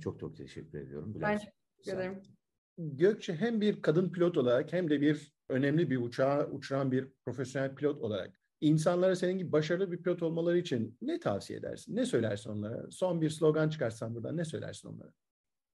çok 0.00 0.20
çok 0.20 0.36
teşekkür 0.36 0.78
ediyorum. 0.78 1.14
Ben 1.14 1.20
Bülent, 1.20 1.40
teşekkür 1.76 1.98
ederim. 1.98 2.22
Gökçe 2.78 3.34
hem 3.34 3.60
bir 3.60 3.82
kadın 3.82 4.12
pilot 4.12 4.36
olarak 4.36 4.72
hem 4.72 4.90
de 4.90 5.00
bir 5.00 5.32
önemli 5.50 5.90
bir 5.90 5.96
uçağı 5.96 6.50
uçuran 6.50 6.92
bir 6.92 7.08
profesyonel 7.24 7.74
pilot 7.74 8.02
olarak 8.02 8.40
insanlara 8.60 9.16
senin 9.16 9.38
gibi 9.38 9.52
başarılı 9.52 9.92
bir 9.92 10.02
pilot 10.02 10.22
olmaları 10.22 10.58
için 10.58 10.98
ne 11.02 11.20
tavsiye 11.20 11.58
edersin? 11.58 11.96
Ne 11.96 12.06
söylersin 12.06 12.50
onlara? 12.50 12.90
Son 12.90 13.20
bir 13.20 13.30
slogan 13.30 13.68
çıkarsan 13.68 14.14
buradan 14.14 14.36
ne 14.36 14.44
söylersin 14.44 14.88
onlara? 14.88 15.12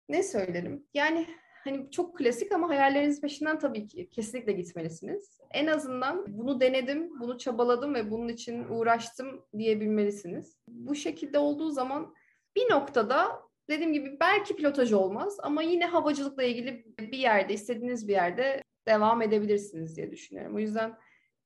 Ne 0.09 0.23
söylerim? 0.23 0.87
Yani 0.95 1.27
hani 1.65 1.91
çok 1.91 2.19
klasik 2.19 2.53
ama 2.53 2.69
hayalleriniz 2.69 3.21
peşinden 3.21 3.59
tabii 3.59 3.87
ki 3.87 4.11
kesinlikle 4.11 4.53
gitmelisiniz. 4.53 5.41
En 5.51 5.67
azından 5.67 6.25
bunu 6.29 6.61
denedim, 6.61 7.21
bunu 7.21 7.39
çabaladım 7.39 7.95
ve 7.95 8.11
bunun 8.11 8.29
için 8.29 8.65
uğraştım 8.65 9.45
diyebilmelisiniz. 9.59 10.57
Bu 10.69 10.95
şekilde 10.95 11.39
olduğu 11.39 11.71
zaman 11.71 12.15
bir 12.57 12.71
noktada 12.71 13.43
dediğim 13.71 13.93
gibi 13.93 14.17
belki 14.21 14.57
pilotaj 14.57 14.93
olmaz 14.93 15.37
ama 15.43 15.63
yine 15.63 15.87
havacılıkla 15.87 16.43
ilgili 16.43 16.85
bir 16.99 17.19
yerde, 17.19 17.55
istediğiniz 17.55 18.09
bir 18.09 18.13
yerde 18.13 18.63
devam 18.89 19.23
edebilirsiniz 19.23 19.97
diye 19.97 20.11
düşünüyorum. 20.11 20.57
O 20.57 20.59
yüzden 20.59 20.99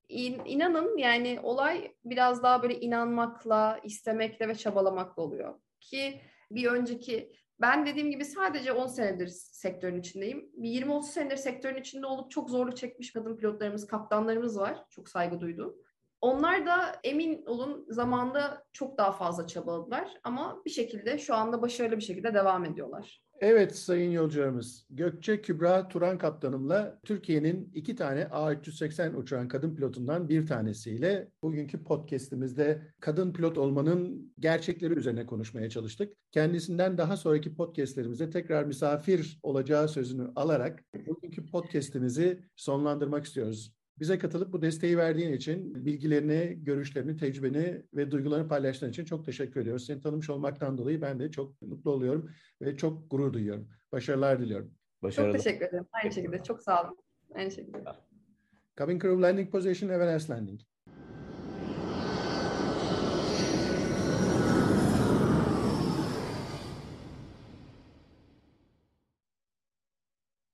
in- 0.09 0.44
inanın 0.44 0.99
yani 0.99 1.40
olay 1.42 1.94
biraz 2.05 2.42
daha 2.42 2.62
böyle 2.62 2.81
inanmakla, 2.81 3.81
istemekle 3.85 4.49
ve 4.49 4.55
çabalamakla 4.55 5.22
oluyor. 5.22 5.61
Ki 5.81 6.20
bir 6.51 6.66
önceki 6.66 7.33
ben 7.61 7.87
dediğim 7.87 8.11
gibi 8.11 8.25
sadece 8.25 8.72
10 8.72 8.87
senedir 8.87 9.27
sektörün 9.29 10.01
içindeyim. 10.01 10.51
Bir 10.55 10.68
20-30 10.68 11.03
senedir 11.03 11.37
sektörün 11.37 11.81
içinde 11.81 12.07
olup 12.07 12.31
çok 12.31 12.51
zorluk 12.51 12.77
çekmiş 12.77 13.12
kadın 13.12 13.37
pilotlarımız, 13.37 13.87
kaptanlarımız 13.87 14.59
var. 14.59 14.85
Çok 14.90 15.09
saygı 15.09 15.40
duyduğum. 15.40 15.77
Onlar 16.20 16.66
da 16.66 17.01
emin 17.05 17.46
olun 17.46 17.87
zamanında 17.88 18.64
çok 18.72 18.99
daha 18.99 19.12
fazla 19.12 19.46
çabaladılar 19.46 20.11
ama 20.25 20.62
bir 20.64 20.70
şekilde 20.70 21.18
şu 21.18 21.35
anda 21.35 21.62
başarılı 21.62 21.96
bir 21.96 22.03
şekilde 22.03 22.35
devam 22.35 22.64
ediyorlar. 22.64 23.22
Evet 23.40 23.77
sayın 23.77 24.11
yolcularımız, 24.11 24.87
Gökçe 24.90 25.42
Kübra 25.42 25.88
Turan 25.88 26.19
kaptanımla 26.19 26.98
Türkiye'nin 27.04 27.71
iki 27.75 27.96
tane 27.96 28.23
A380 28.23 29.17
uçağın 29.17 29.48
kadın 29.48 29.75
pilotundan 29.75 30.29
bir 30.29 30.46
tanesiyle 30.46 31.29
bugünkü 31.42 31.85
podcast'imizde 31.85 32.83
kadın 33.00 33.33
pilot 33.33 33.58
olmanın 33.58 34.33
gerçekleri 34.38 34.94
üzerine 34.94 35.27
konuşmaya 35.27 35.71
çalıştık. 35.71 36.13
Kendisinden 36.33 36.98
daha 36.98 37.17
sonraki 37.17 37.54
podcast'lerimizde 37.54 38.31
tekrar 38.31 38.65
misafir 38.65 39.38
olacağı 39.42 39.88
sözünü 39.88 40.33
alarak 40.37 40.85
bugünkü 41.06 41.46
podcast'imizi 41.46 42.40
sonlandırmak 42.56 43.25
istiyoruz. 43.25 43.73
Bize 43.99 44.19
katılıp 44.19 44.53
bu 44.53 44.63
desteği 44.63 44.99
verdiğin 44.99 45.33
için, 45.33 45.87
bilgilerini, 45.87 46.65
görüşlerini, 46.65 47.17
tecrübeni 47.17 47.83
ve 47.94 48.11
duygularını 48.11 48.49
paylaştığın 48.49 48.90
için 48.90 49.05
çok 49.05 49.27
teşekkür 49.27 49.61
ediyoruz. 49.61 49.87
Seni 49.87 50.01
tanımış 50.01 50.31
olmaktan 50.31 50.79
dolayı 50.79 51.03
ben 51.03 51.21
de 51.21 51.31
çok 51.31 51.63
mutlu 51.63 51.90
oluyorum 51.90 52.31
ve 52.63 52.77
çok 52.77 53.11
gurur 53.11 53.33
duyuyorum. 53.33 53.69
Başarılar 53.92 54.40
diliyorum. 54.40 54.67
Çok 54.67 55.03
başarılı. 55.03 55.37
teşekkür 55.37 55.67
ederim. 55.67 55.87
Aynı 55.92 56.13
şekilde 56.13 56.42
çok 56.42 56.63
sağ 56.63 56.85
olun. 56.85 56.99
Aynı 57.35 57.51
şekilde. 57.51 57.85
Cabin 58.79 58.99
crew 58.99 59.23
landing 59.23 59.53
position, 59.53 59.90
Everest 59.90 60.31
landing. 60.31 60.61